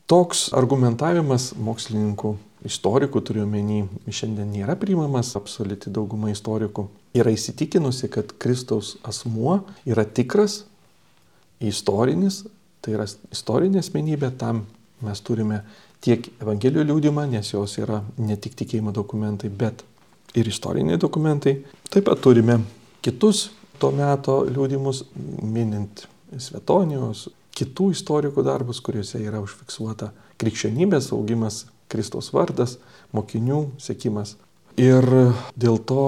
Toks 0.09 0.47
argumentavimas 0.57 1.51
mokslininkų, 1.57 2.35
istorikų 2.65 3.21
turiu 3.25 3.45
menį, 3.49 3.83
šiandien 4.09 4.49
nėra 4.53 4.75
priimamas, 4.79 5.35
absoliuti 5.37 5.93
dauguma 5.93 6.31
istorikų 6.33 6.87
yra 7.17 7.33
įsitikinusi, 7.33 8.09
kad 8.11 8.33
Kristaus 8.41 8.95
asmuo 9.05 9.61
yra 9.89 10.05
tikras, 10.05 10.63
istorinis, 11.61 12.43
tai 12.81 12.95
yra 12.97 13.05
istorinė 13.33 13.83
asmenybė, 13.83 14.31
tam 14.39 14.63
mes 15.03 15.21
turime 15.23 15.63
tiek 16.03 16.29
Evangelijų 16.39 16.85
liūdimą, 16.89 17.25
nes 17.31 17.53
jos 17.53 17.77
yra 17.81 18.01
ne 18.17 18.37
tik 18.39 18.55
tikėjimo 18.59 18.93
dokumentai, 18.95 19.49
bet 19.49 19.83
ir 20.37 20.47
istoriniai 20.47 20.99
dokumentai. 21.01 21.59
Taip 21.89 22.07
pat 22.07 22.21
turime 22.23 22.59
kitus 23.05 23.49
to 23.79 23.91
meto 23.95 24.41
liūdimus, 24.47 25.03
minint 25.43 26.05
Svetonijos, 26.29 27.27
kitų 27.57 27.89
istorikų 27.95 28.43
darbus, 28.45 28.79
kuriuose 28.85 29.21
yra 29.23 29.41
užfiksuota 29.43 30.11
krikščionybės 30.39 31.11
augimas, 31.15 31.65
Kristaus 31.89 32.29
vardas, 32.35 32.77
mokinių 33.17 33.63
sėkimas. 33.81 34.35
Ir 34.79 35.03
dėl 35.57 35.79
to 35.89 36.03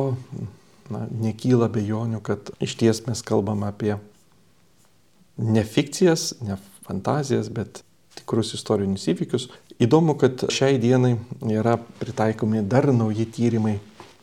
na, 0.94 1.08
nekyla 1.10 1.68
bejonių, 1.74 2.22
kad 2.24 2.52
iš 2.62 2.78
ties 2.80 3.02
mes 3.08 3.24
kalbam 3.26 3.66
apie 3.68 3.96
ne 5.42 5.64
fikcijas, 5.66 6.36
ne 6.46 6.60
fantazijas, 6.86 7.50
bet 7.50 7.82
tikrus 8.20 8.54
istorinius 8.58 9.08
įvykius, 9.12 9.50
Įdomu, 9.82 10.14
kad 10.14 10.44
šiai 10.54 10.76
dienai 10.78 11.16
yra 11.50 11.74
pritaikomi 11.98 12.60
dar 12.70 12.86
nauji 12.94 13.24
tyrimai 13.34 13.80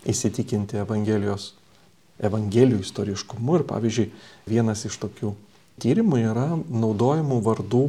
įsitikinti 0.07 0.79
Evangelijos, 0.79 1.48
Evangelijų 2.22 2.85
istoriškumu. 2.85 3.57
Ir 3.59 3.64
pavyzdžiui, 3.66 4.05
vienas 4.46 4.85
iš 4.87 5.01
tokių 5.03 5.33
tyrimų 5.83 6.20
yra 6.29 6.46
naudojimų 6.55 7.40
vardų 7.48 7.83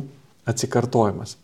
atsikartojimas. 0.49 1.35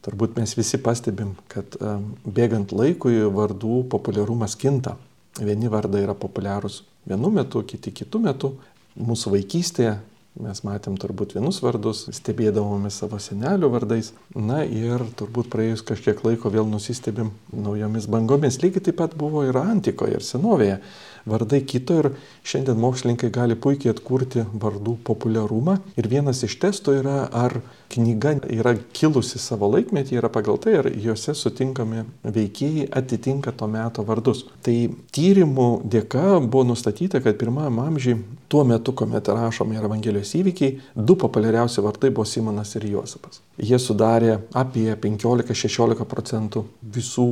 Turbūt 0.00 0.40
mes 0.40 0.56
visi 0.56 0.80
pastebim, 0.80 1.34
kad 1.52 1.76
bėgant 2.24 2.72
laikui 2.72 3.18
vardų 3.28 3.82
populiarumas 3.92 4.56
kinta. 4.56 4.96
Vieni 5.36 5.68
vardai 5.68 6.06
yra 6.06 6.16
populiarūs 6.16 6.80
vienu 7.04 7.28
metu, 7.36 7.60
kiti 7.68 7.92
kitu 7.92 8.22
metu. 8.24 8.54
Mūsų 8.96 9.36
vaikystėje 9.36 9.98
Mes 10.38 10.60
matėm 10.62 10.94
turbūt 10.94 11.32
vienus 11.34 11.58
vardus, 11.58 12.04
stebėdavome 12.14 12.92
savo 12.94 13.18
senelių 13.18 13.72
vardais. 13.72 14.12
Na 14.38 14.60
ir 14.62 15.02
turbūt 15.18 15.48
praėjus 15.50 15.82
kažkiek 15.88 16.22
laiko 16.22 16.52
vėl 16.54 16.68
nusistebim 16.70 17.32
naujomis 17.50 18.06
bangomis. 18.06 18.60
Lygiai 18.62 18.84
taip 18.86 19.00
pat 19.02 19.16
buvo 19.18 19.42
ir 19.48 19.58
antikoje, 19.58 20.20
ir 20.20 20.22
senovėje. 20.22 20.78
Vardai 21.26 21.60
kito 21.66 21.98
ir 21.98 22.10
šiandien 22.46 22.78
mokslininkai 22.78 23.32
gali 23.34 23.58
puikiai 23.58 23.90
atkurti 23.90 24.46
vardų 24.54 25.00
populiarumą. 25.04 25.80
Ir 25.98 26.08
vienas 26.08 26.44
iš 26.46 26.54
testų 26.62 27.00
yra, 27.02 27.18
ar 27.26 27.58
knyga 27.90 28.36
yra 28.50 28.74
kilusi 28.94 29.40
savo 29.42 29.68
laikmetį, 29.72 30.16
yra 30.20 30.30
pagal 30.32 30.58
tai, 30.62 30.76
ar 30.80 30.88
juose 30.90 31.34
sutinkami 31.36 32.04
veikėjai 32.22 32.88
atitinka 33.00 33.52
to 33.56 33.68
meto 33.70 34.04
vardus. 34.06 34.44
Tai 34.64 34.76
tyrimų 35.14 35.68
dėka 35.90 36.38
buvo 36.44 36.64
nustatyta, 36.70 37.22
kad 37.24 37.38
pirmajam 37.40 37.80
amžiui, 37.82 38.18
tuo 38.50 38.64
metu, 38.68 38.94
kuomet 38.96 39.30
rašomi 39.30 39.78
yra 39.78 39.90
Evangelijos 39.90 40.34
įvykiai, 40.38 40.76
du 40.94 41.16
populiariausi 41.18 41.82
vardai 41.84 42.12
buvo 42.14 42.26
Simonas 42.28 42.76
ir 42.78 42.86
Juozapas. 42.92 43.42
Jie 43.58 43.78
sudarė 43.82 44.36
apie 44.56 44.88
15-16 44.94 46.06
procentų 46.10 46.66
visų 46.82 47.30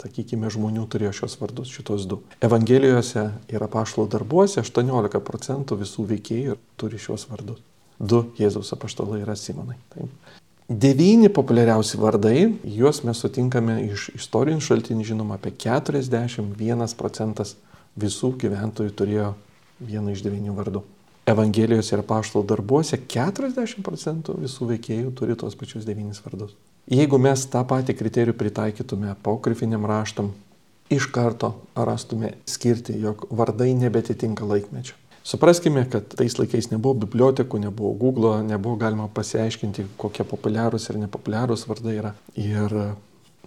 sakykime, 0.00 0.48
žmonių 0.48 0.86
turėjo 0.88 1.12
šios 1.18 1.34
vardus, 1.40 1.72
šitos 1.74 2.06
du. 2.08 2.22
Evangelijose 2.40 3.26
ir 3.52 3.66
apaštalo 3.66 4.08
darbuose 4.08 4.62
18 4.62 5.20
procentų 5.26 5.82
visų 5.82 6.06
veikėjų 6.14 6.56
turi 6.80 7.02
šios 7.02 7.28
vardus 7.28 7.60
du 8.00 8.24
Jėzaus 8.40 8.72
apaštalai 8.74 9.20
yra 9.22 9.36
Simonai. 9.36 9.76
Taip. 9.92 10.36
Devyni 10.70 11.28
populiariausi 11.34 11.98
vardai, 11.98 12.44
juos 12.62 13.02
mes 13.02 13.18
sutinkame 13.18 13.80
iš 13.88 14.08
istorinių 14.14 14.62
šaltinių, 14.62 15.06
žinoma, 15.08 15.36
apie 15.40 15.50
41 15.58 16.94
procentas 16.98 17.56
visų 17.98 18.36
gyventojų 18.38 18.94
turėjo 18.94 19.32
vieną 19.82 20.14
iš 20.14 20.22
devynių 20.22 20.54
vardų. 20.54 20.84
Evangelijos 21.30 21.90
ir 21.92 22.04
paštalo 22.06 22.44
darbuose 22.46 23.00
40 23.02 23.82
procentų 23.86 24.38
visų 24.44 24.70
veikėjų 24.70 25.10
turi 25.18 25.36
tos 25.38 25.58
pačius 25.58 25.84
devynis 25.86 26.22
vardus. 26.24 26.54
Jeigu 26.90 27.18
mes 27.22 27.44
tą 27.50 27.64
patį 27.66 27.94
kriterijų 27.98 28.34
pritaikytume 28.38 29.10
apokrifiniam 29.12 29.84
raštam, 29.86 30.30
iš 30.90 31.06
karto 31.14 31.52
rastume 31.74 32.32
skirti, 32.50 32.96
jog 32.98 33.26
vardai 33.30 33.72
nebetitinka 33.78 34.46
laikmečio. 34.46 34.96
Supraskime, 35.26 35.84
kad 35.92 36.06
tais 36.16 36.34
laikais 36.38 36.70
nebuvo 36.72 37.02
bibliotekų, 37.04 37.60
nebuvo 37.60 37.92
Google, 38.00 38.38
nebuvo 38.46 38.78
galima 38.80 39.08
pasiaiškinti, 39.12 39.84
kokie 40.00 40.24
populiarūs 40.24 40.88
ir 40.90 41.00
nepopuliarūs 41.02 41.66
vardai 41.68 41.96
yra. 41.98 42.14
Ir 42.40 42.74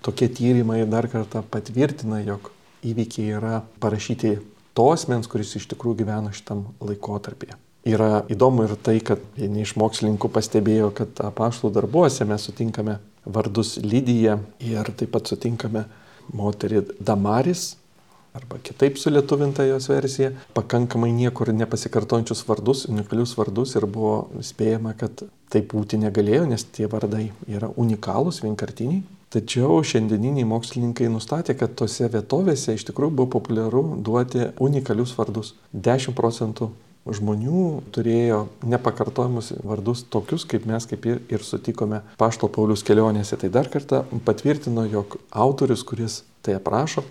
tokie 0.06 0.30
tyrimai 0.30 0.84
dar 0.90 1.10
kartą 1.10 1.42
patvirtina, 1.50 2.22
jog 2.22 2.52
įvykiai 2.86 3.34
yra 3.40 3.62
parašyti 3.82 4.38
to 4.78 4.88
asmens, 4.94 5.30
kuris 5.32 5.56
iš 5.58 5.68
tikrųjų 5.74 6.04
gyveno 6.04 6.34
šitam 6.36 6.68
laikotarpyje. 6.84 7.58
Yra 7.90 8.24
įdomu 8.32 8.64
ir 8.64 8.78
tai, 8.80 9.00
kad 9.04 9.20
vieni 9.36 9.66
iš 9.66 9.74
mokslininkų 9.80 10.30
pastebėjo, 10.32 10.94
kad 10.96 11.20
apaštalų 11.26 11.74
darbuose 11.82 12.24
mes 12.30 12.46
sutinkame 12.48 13.00
vardus 13.26 13.76
Lydiją 13.84 14.38
ir 14.64 14.92
taip 14.96 15.12
pat 15.16 15.28
sutinkame 15.28 15.84
moterį 16.32 16.86
Damaris, 17.04 17.74
arba 18.34 18.58
kitaip 18.64 18.98
sulietuvinta 18.98 19.66
jos 19.68 19.90
versija, 19.90 20.32
pakankamai 20.58 21.12
niekur 21.14 21.54
nepasikartojančius 21.54 22.44
vardus, 22.48 22.86
unikalius 22.90 23.36
vardus 23.38 23.76
ir 23.78 23.86
buvo 23.86 24.16
spėjama, 24.42 24.96
kad 24.98 25.26
taip 25.54 25.74
būti 25.74 26.00
negalėjo, 26.02 26.48
nes 26.50 26.66
tie 26.74 26.90
vardai 26.90 27.28
yra 27.48 27.70
unikalūs, 27.78 28.42
vienkartiniai. 28.46 29.04
Tačiau 29.34 29.80
šiandieniniai 29.82 30.46
mokslininkai 30.46 31.08
nustatė, 31.10 31.56
kad 31.58 31.74
tose 31.78 32.06
vietovėse 32.14 32.76
iš 32.78 32.86
tikrųjų 32.90 33.16
buvo 33.18 33.32
populiaru 33.40 33.82
duoti 34.06 34.52
unikalius 34.62 35.16
vardus. 35.18 35.56
10 35.74 36.14
procentų 36.18 36.70
žmonių 37.10 37.64
turėjo 37.96 38.44
nepakartojimus 38.70 39.56
vardus 39.66 40.06
tokius, 40.14 40.46
kaip 40.46 40.68
mes 40.70 40.86
kaip 40.90 41.08
ir, 41.10 41.24
ir 41.34 41.42
sutikome 41.44 42.04
Pašto 42.22 42.48
Paulius 42.48 42.86
kelionėse. 42.86 43.40
Tai 43.42 43.50
dar 43.58 43.70
kartą 43.74 44.04
patvirtino, 44.26 44.86
jog 44.92 45.18
autorius, 45.32 45.82
kuris 45.88 46.22
tai 46.46 46.60
aprašo, 46.60 47.04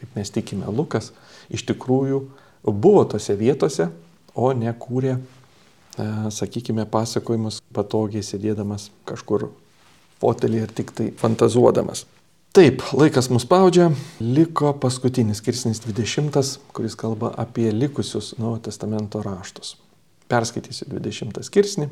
kaip 0.00 0.18
mes 0.18 0.32
tikime 0.32 0.68
Lukas, 0.72 1.12
iš 1.52 1.64
tikrųjų 1.68 2.20
buvo 2.66 3.04
tose 3.10 3.36
vietose, 3.38 3.88
o 4.36 4.50
ne 4.52 4.72
kūrė, 4.72 5.16
e, 5.16 6.08
sakykime, 6.34 6.86
pasakojimus 6.90 7.62
patogiai 7.74 8.24
sėdėdamas 8.26 8.90
kažkur 9.08 9.48
fotelį 10.20 10.62
ir 10.64 10.76
tik 10.76 10.92
tai 10.96 11.10
fantazuodamas. 11.16 12.06
Taip, 12.56 12.80
laikas 12.96 13.28
mus 13.28 13.44
spaudžia, 13.44 13.90
liko 14.20 14.70
paskutinis 14.80 15.42
skirsnis 15.42 15.82
20, 15.84 16.56
kuris 16.72 16.96
kalba 16.96 17.34
apie 17.36 17.68
likusius 17.68 18.32
Naujojo 18.40 18.62
testamento 18.70 19.20
raštus. 19.20 19.74
Perskaitysiu 20.32 20.88
20 20.88 21.44
skirsnį 21.44 21.90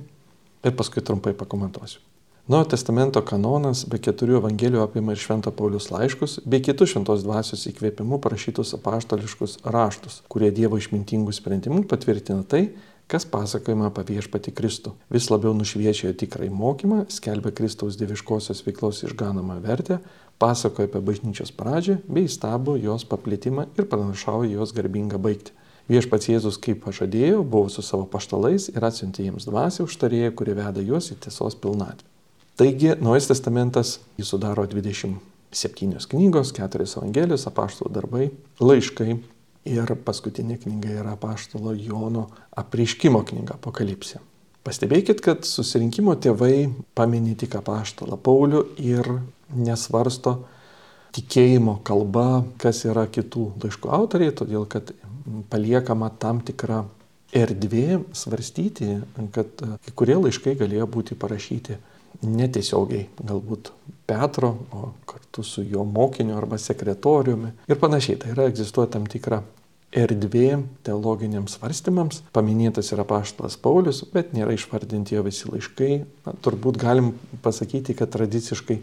ir 0.64 0.76
paskui 0.78 1.04
trumpai 1.04 1.34
pakomentuosiu. 1.36 2.00
Naujojo 2.44 2.74
testamento 2.74 3.22
kanonas 3.24 3.86
be 3.88 3.96
keturių 4.04 4.34
evangelijų 4.36 4.82
apima 4.84 5.14
ir 5.14 5.20
Švento 5.22 5.48
Paulius 5.56 5.86
laiškus, 5.88 6.42
bei 6.44 6.60
kitus 6.60 6.90
šventos 6.90 7.22
dvasios 7.24 7.62
įkvėpimu 7.70 8.18
parašytus 8.20 8.74
apaštališkus 8.76 9.54
raštus, 9.64 10.18
kurie 10.28 10.50
Dievo 10.52 10.76
išmintingų 10.76 11.32
sprendimų 11.32 11.86
patvirtina 11.88 12.44
tai, 12.44 12.66
kas 13.08 13.24
pasakojama 13.24 13.88
apie 13.88 14.04
viešpati 14.10 14.52
Kristų. 14.52 14.92
Vis 15.16 15.30
labiau 15.32 15.56
nušviečia 15.56 16.12
tikrai 16.20 16.50
mokymą, 16.52 17.06
skelbia 17.08 17.48
Kristaus 17.56 17.96
dieviškosios 17.96 18.60
veiklos 18.68 19.00
išganamą 19.08 19.62
vertę, 19.64 20.02
pasakoja 20.36 20.92
apie 20.92 21.00
bažnyčios 21.00 21.56
pradžią 21.56 22.02
bei 22.04 22.28
stabų 22.28 22.76
jos 22.84 23.08
paplitimą 23.08 23.70
ir 23.72 23.88
pranašauja 23.88 24.58
jos 24.58 24.76
garbingą 24.76 25.16
baigti. 25.16 25.56
Viešpats 25.88 26.28
Jėzus, 26.28 26.60
kaip 26.60 26.84
pažadėjo, 26.84 27.40
buvo 27.40 27.72
su 27.72 27.80
savo 27.80 28.04
paštalais 28.04 28.68
ir 28.68 28.84
atsiuntė 28.84 29.30
jiems 29.30 29.48
dvasę 29.48 29.88
užtarėję, 29.88 30.34
kuri 30.36 30.60
veda 30.60 30.84
juos 30.84 31.08
į 31.08 31.24
tiesos 31.24 31.56
pilnatvę. 31.56 32.12
Taigi, 32.60 32.94
Naujas 33.02 33.26
testamentas 33.30 33.98
jį 34.18 34.26
sudaro 34.28 34.66
27 34.70 36.10
knygos, 36.10 36.54
4 36.54 36.86
evangelijos, 36.86 37.48
apaštalų 37.50 37.94
darbai, 37.94 38.28
laiškai, 38.62 39.16
Ir 39.64 39.88
paskutinė 40.04 40.58
knyga 40.60 40.90
yra 41.00 41.12
Paštalo 41.16 41.72
Jono 41.72 42.26
apriškimo 42.60 43.22
knyga 43.24 43.56
Apokalipsė. 43.56 44.18
Pastebėkit, 44.64 45.22
kad 45.24 45.48
susirinkimo 45.48 46.12
tėvai 46.20 46.68
paminė 46.96 47.32
tik 47.40 47.56
apaštalą 47.56 48.18
Paulių 48.20 48.60
ir 48.80 49.08
nesvarsto 49.56 50.34
tikėjimo 51.16 51.78
kalba, 51.84 52.44
kas 52.60 52.82
yra 52.84 53.06
kitų 53.08 53.46
laiškų 53.64 53.92
autoriai, 53.96 54.34
todėl 54.36 54.68
kad 54.68 54.92
paliekama 55.48 56.10
tam 56.20 56.44
tikra 56.44 56.82
erdvė 57.32 58.02
svarstyti, 58.12 58.98
kad 59.32 59.64
kai 59.64 59.96
kurie 59.96 60.18
laiškai 60.20 60.58
galėjo 60.60 60.90
būti 60.92 61.16
parašyti 61.16 61.80
netiesiogiai, 62.22 63.08
galbūt 63.24 63.72
Petro, 64.06 64.52
o 64.72 64.92
kartu 65.08 65.42
su 65.42 65.64
jo 65.64 65.84
mokiniu 65.88 66.36
arba 66.36 66.58
sekretoriumi 66.60 67.54
ir 67.68 67.80
panašiai. 67.80 68.18
Tai 68.20 68.32
yra 68.34 68.48
egzistuoja 68.50 68.92
tam 68.94 69.08
tikra 69.10 69.40
erdvė 69.94 70.58
teologiniams 70.86 71.56
svarstymams. 71.56 72.22
Paminėtas 72.34 72.90
yra 72.94 73.06
paštas 73.08 73.56
Paulius, 73.60 74.02
bet 74.12 74.34
nėra 74.36 74.56
išvardinti 74.56 75.16
jo 75.16 75.24
visi 75.26 75.48
laiškai. 75.50 75.92
Na, 76.26 76.34
turbūt 76.44 76.80
galim 76.82 77.14
pasakyti, 77.44 77.96
kad 77.98 78.12
tradiciškai 78.14 78.80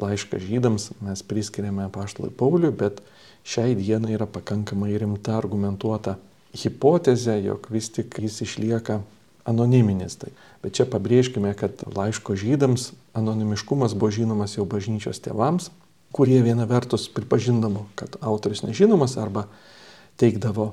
laišką 0.00 0.40
žydams 0.42 0.90
mes 1.04 1.22
priskiriame 1.28 1.88
paštalui 1.92 2.32
Pauliui, 2.36 2.72
bet 2.72 3.02
šiai 3.46 3.76
dienai 3.78 4.16
yra 4.16 4.28
pakankamai 4.28 4.96
rimta 5.00 5.36
argumentuota 5.38 6.16
hipotezė, 6.56 7.36
jog 7.44 7.68
vis 7.72 7.90
tik 7.92 8.16
jis 8.22 8.40
išlieka 8.46 9.00
anoniminis. 9.46 10.18
Tai. 10.20 10.32
Bet 10.64 10.76
čia 10.78 10.86
pabrėžkime, 10.90 11.52
kad 11.58 11.84
laiško 11.94 12.36
žydams 12.38 12.90
anonimiškumas 13.16 13.94
buvo 13.94 14.12
žinomas 14.14 14.56
jau 14.58 14.66
bažnyčios 14.68 15.22
tėvams, 15.24 15.70
kurie 16.16 16.40
viena 16.44 16.66
vertus 16.68 17.08
pripažindavo, 17.12 17.86
kad 17.98 18.18
autorius 18.20 18.64
nežinomas 18.66 19.16
arba 19.20 19.46
teikdavo 20.20 20.72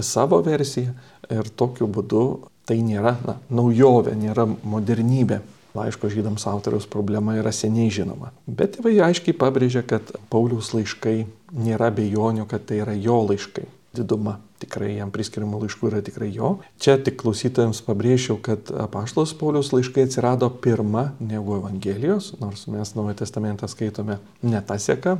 savo 0.00 0.40
versiją 0.44 0.94
ir 1.32 1.50
tokiu 1.56 1.88
būdu 1.90 2.24
tai 2.68 2.78
nėra 2.84 3.16
na, 3.26 3.36
naujovė, 3.50 4.14
nėra 4.16 4.46
modernybė. 4.46 5.42
Laiško 5.72 6.10
žydams 6.12 6.44
autoriaus 6.50 6.84
problema 6.84 7.38
yra 7.40 7.48
seniai 7.56 7.88
žinoma. 7.90 8.28
Bet 8.44 8.76
tėvai 8.76 8.98
aiškiai 9.08 9.32
pabrėžia, 9.32 9.80
kad 9.88 10.10
Pauliaus 10.28 10.74
laiškai 10.76 11.22
nėra 11.56 11.88
bejonių, 11.96 12.44
kad 12.48 12.66
tai 12.68 12.82
yra 12.84 12.92
jo 12.92 13.22
laiškai 13.30 13.64
diduma 13.96 14.38
tikrai 14.62 14.94
jam 14.96 15.10
priskiriamų 15.12 15.64
laiškų 15.64 15.90
yra 15.90 16.00
tikrai 16.06 16.30
jo. 16.32 16.54
Čia 16.82 16.96
tik 17.02 17.18
klausytojams 17.22 17.82
pabrėžiau, 17.86 18.38
kad 18.42 18.70
apaštalos 18.84 19.34
Paulius 19.38 19.72
laiškai 19.74 20.06
atsirado 20.06 20.48
pirmą 20.64 21.10
negu 21.20 21.58
Evangelijos, 21.58 22.32
nors 22.40 22.66
mes 22.70 22.94
Naują 22.96 23.18
Testamentą 23.22 23.68
skaitome 23.70 24.18
ne 24.42 24.62
tą 24.66 24.78
seką, 24.80 25.16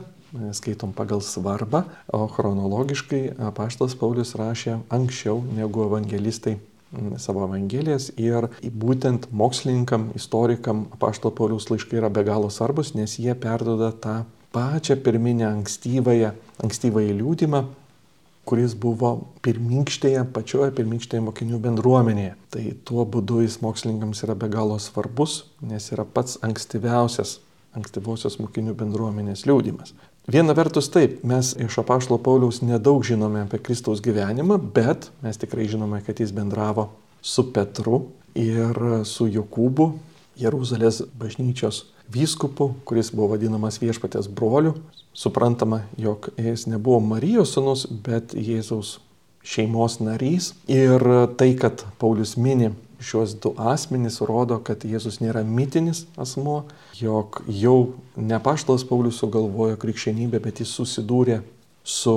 skaitom 0.57 0.93
pagal 0.97 1.21
svarbą, 1.21 1.85
o 2.09 2.27
chronologiškai 2.31 3.23
apaštalas 3.51 3.97
Paulius 3.99 4.37
rašė 4.39 4.79
anksčiau 4.93 5.43
negu 5.57 5.85
evangelistai 5.89 6.59
savo 7.21 7.47
evangelijas 7.47 8.11
ir 8.21 8.49
būtent 8.63 9.31
mokslininkam, 9.33 10.11
istorikam 10.17 10.87
apaštalo 10.93 11.33
Pauliaus 11.37 11.71
laiškai 11.71 12.01
yra 12.01 12.11
be 12.13 12.25
galo 12.27 12.51
svarbus, 12.53 12.93
nes 12.95 13.19
jie 13.19 13.35
perdoda 13.35 13.93
tą 13.93 14.23
pačią 14.53 14.99
pirminę 15.05 15.47
ankstyvąją, 15.49 16.33
ankstyvąją 16.65 17.15
liūdimą, 17.21 17.63
kuris 18.49 18.75
buvo 18.79 19.13
pirmykštėje, 19.45 20.25
pačioje 20.35 20.73
pirmykštėje 20.77 21.23
mokinių 21.29 21.61
bendruomenėje. 21.63 22.35
Tai 22.55 22.65
tuo 22.89 23.07
būdu 23.07 23.43
jis 23.45 23.61
mokslininkams 23.63 24.25
yra 24.27 24.37
be 24.39 24.51
galo 24.53 24.79
svarbus, 24.83 25.45
nes 25.63 25.93
yra 25.95 26.05
pats 26.05 26.41
ankstyviausias 26.43 27.39
ankstyvosios 27.77 28.39
mokinių 28.43 28.75
bendruomenės 28.77 29.47
liūdimas. 29.49 29.95
Viena 30.31 30.55
vertus 30.55 30.87
taip, 30.93 31.23
mes 31.27 31.55
iš 31.59 31.81
apaštalo 31.83 32.21
Pauliaus 32.23 32.61
nedaug 32.63 33.03
žinome 33.07 33.43
apie 33.43 33.59
Kristaus 33.59 34.03
gyvenimą, 34.05 34.59
bet 34.75 35.09
mes 35.25 35.41
tikrai 35.41 35.67
žinome, 35.71 35.99
kad 36.07 36.21
jis 36.21 36.35
bendravo 36.37 36.91
su 37.23 37.49
Petru 37.55 38.05
ir 38.39 38.79
su 39.09 39.27
Jokūbu, 39.27 39.89
Jeruzalės 40.39 41.03
bažnyčios 41.19 41.85
vyskupu, 42.13 42.71
kuris 42.87 43.11
buvo 43.13 43.33
vadinamas 43.35 43.81
viešpatės 43.83 44.31
broliu, 44.31 44.77
Suprantama, 45.15 45.83
jog 46.01 46.29
jis 46.41 46.67
nebuvo 46.67 47.01
Marijos 47.05 47.53
sunus, 47.53 47.85
bet 47.91 48.33
Jėzaus 48.33 48.97
šeimos 49.45 49.99
narys. 50.01 50.53
Ir 50.71 51.03
tai, 51.37 51.53
kad 51.59 51.85
Paulius 52.01 52.37
mini 52.41 52.73
šios 53.03 53.35
du 53.43 53.53
asmenys, 53.59 54.21
rodo, 54.25 54.61
kad 54.65 54.87
Jėzus 54.87 55.19
nėra 55.21 55.43
mitinis 55.45 56.07
asmo, 56.21 56.63
jog 56.97 57.43
jau 57.51 57.95
ne 58.17 58.39
paštalas 58.43 58.87
Paulius 58.89 59.19
sugalvojo 59.21 59.77
krikščionybę, 59.83 60.41
bet 60.43 60.63
jis 60.63 60.73
susidūrė 60.79 61.41
su 61.85 62.17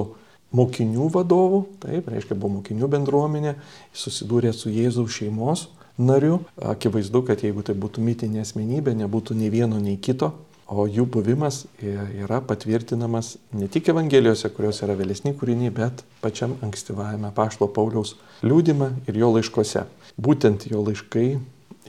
mokinių 0.56 1.10
vadovu, 1.12 1.66
taip, 1.84 2.08
reiškia, 2.14 2.38
buvo 2.38 2.60
mokinių 2.60 2.90
bendruomenė, 2.96 3.56
jis 3.92 4.08
susidūrė 4.08 4.54
su 4.56 4.72
Jėzaus 4.72 5.18
šeimos 5.18 5.68
nariu. 5.98 6.44
Akivaizdu, 6.62 7.26
kad 7.28 7.44
jeigu 7.44 7.66
tai 7.66 7.76
būtų 7.76 8.04
mitinė 8.06 8.46
asmenybė, 8.46 8.96
nebūtų 9.02 9.36
nei 9.40 9.52
vieno, 9.52 9.82
nei 9.82 9.98
kito 9.98 10.36
O 10.66 10.88
jų 10.90 11.06
buvimas 11.14 11.68
yra 11.78 12.40
patvirtinamas 12.42 13.36
ne 13.54 13.68
tik 13.70 13.92
Evangelijose, 13.94 14.50
kurios 14.50 14.82
yra 14.82 14.96
vėlesni 14.98 15.36
kūriniai, 15.38 15.70
bet 15.70 16.02
pačiam 16.24 16.56
ankstyvajame 16.66 17.30
Pašto 17.38 17.68
Pauliaus 17.70 18.16
liūdime 18.42 18.90
ir 19.06 19.20
jo 19.22 19.30
laiškose. 19.36 19.86
Būtent 20.18 20.66
jo 20.72 20.82
laiškai 20.88 21.28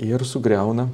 ir 0.04 0.24
sugriauna 0.28 0.90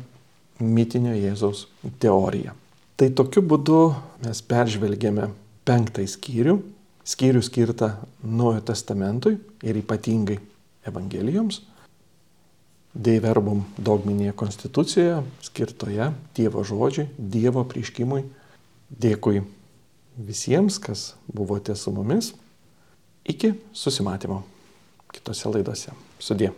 mitinio 0.62 1.16
Jėzaus 1.16 1.66
teoriją. 1.98 2.54
Tai 2.94 3.08
tokiu 3.18 3.42
būdu 3.42 3.80
mes 4.22 4.44
peržvelgėme 4.46 5.26
penktąjį 5.66 6.14
skyrių, 6.14 6.56
skyrių 7.02 7.42
skirtą 7.42 7.90
Naujojo 8.22 8.62
testamentui 8.70 9.40
ir 9.66 9.82
ypatingai 9.82 10.38
Evangelijoms. 10.86 11.64
Deiverbum 12.92 13.62
dogminėje 13.80 14.34
konstitucijoje 14.36 15.22
skirtoje 15.40 16.10
Dievo 16.36 16.64
žodžiui, 16.64 17.08
Dievo 17.16 17.64
prieškimui. 17.64 18.26
Dėkui 18.92 19.40
visiems, 20.20 20.76
kas 20.76 21.14
buvote 21.32 21.76
su 21.76 21.92
mumis. 21.94 22.34
Iki 23.24 23.54
susimatymo 23.72 24.42
kitose 25.12 25.48
laidose. 25.48 25.96
Sudė. 26.20 26.52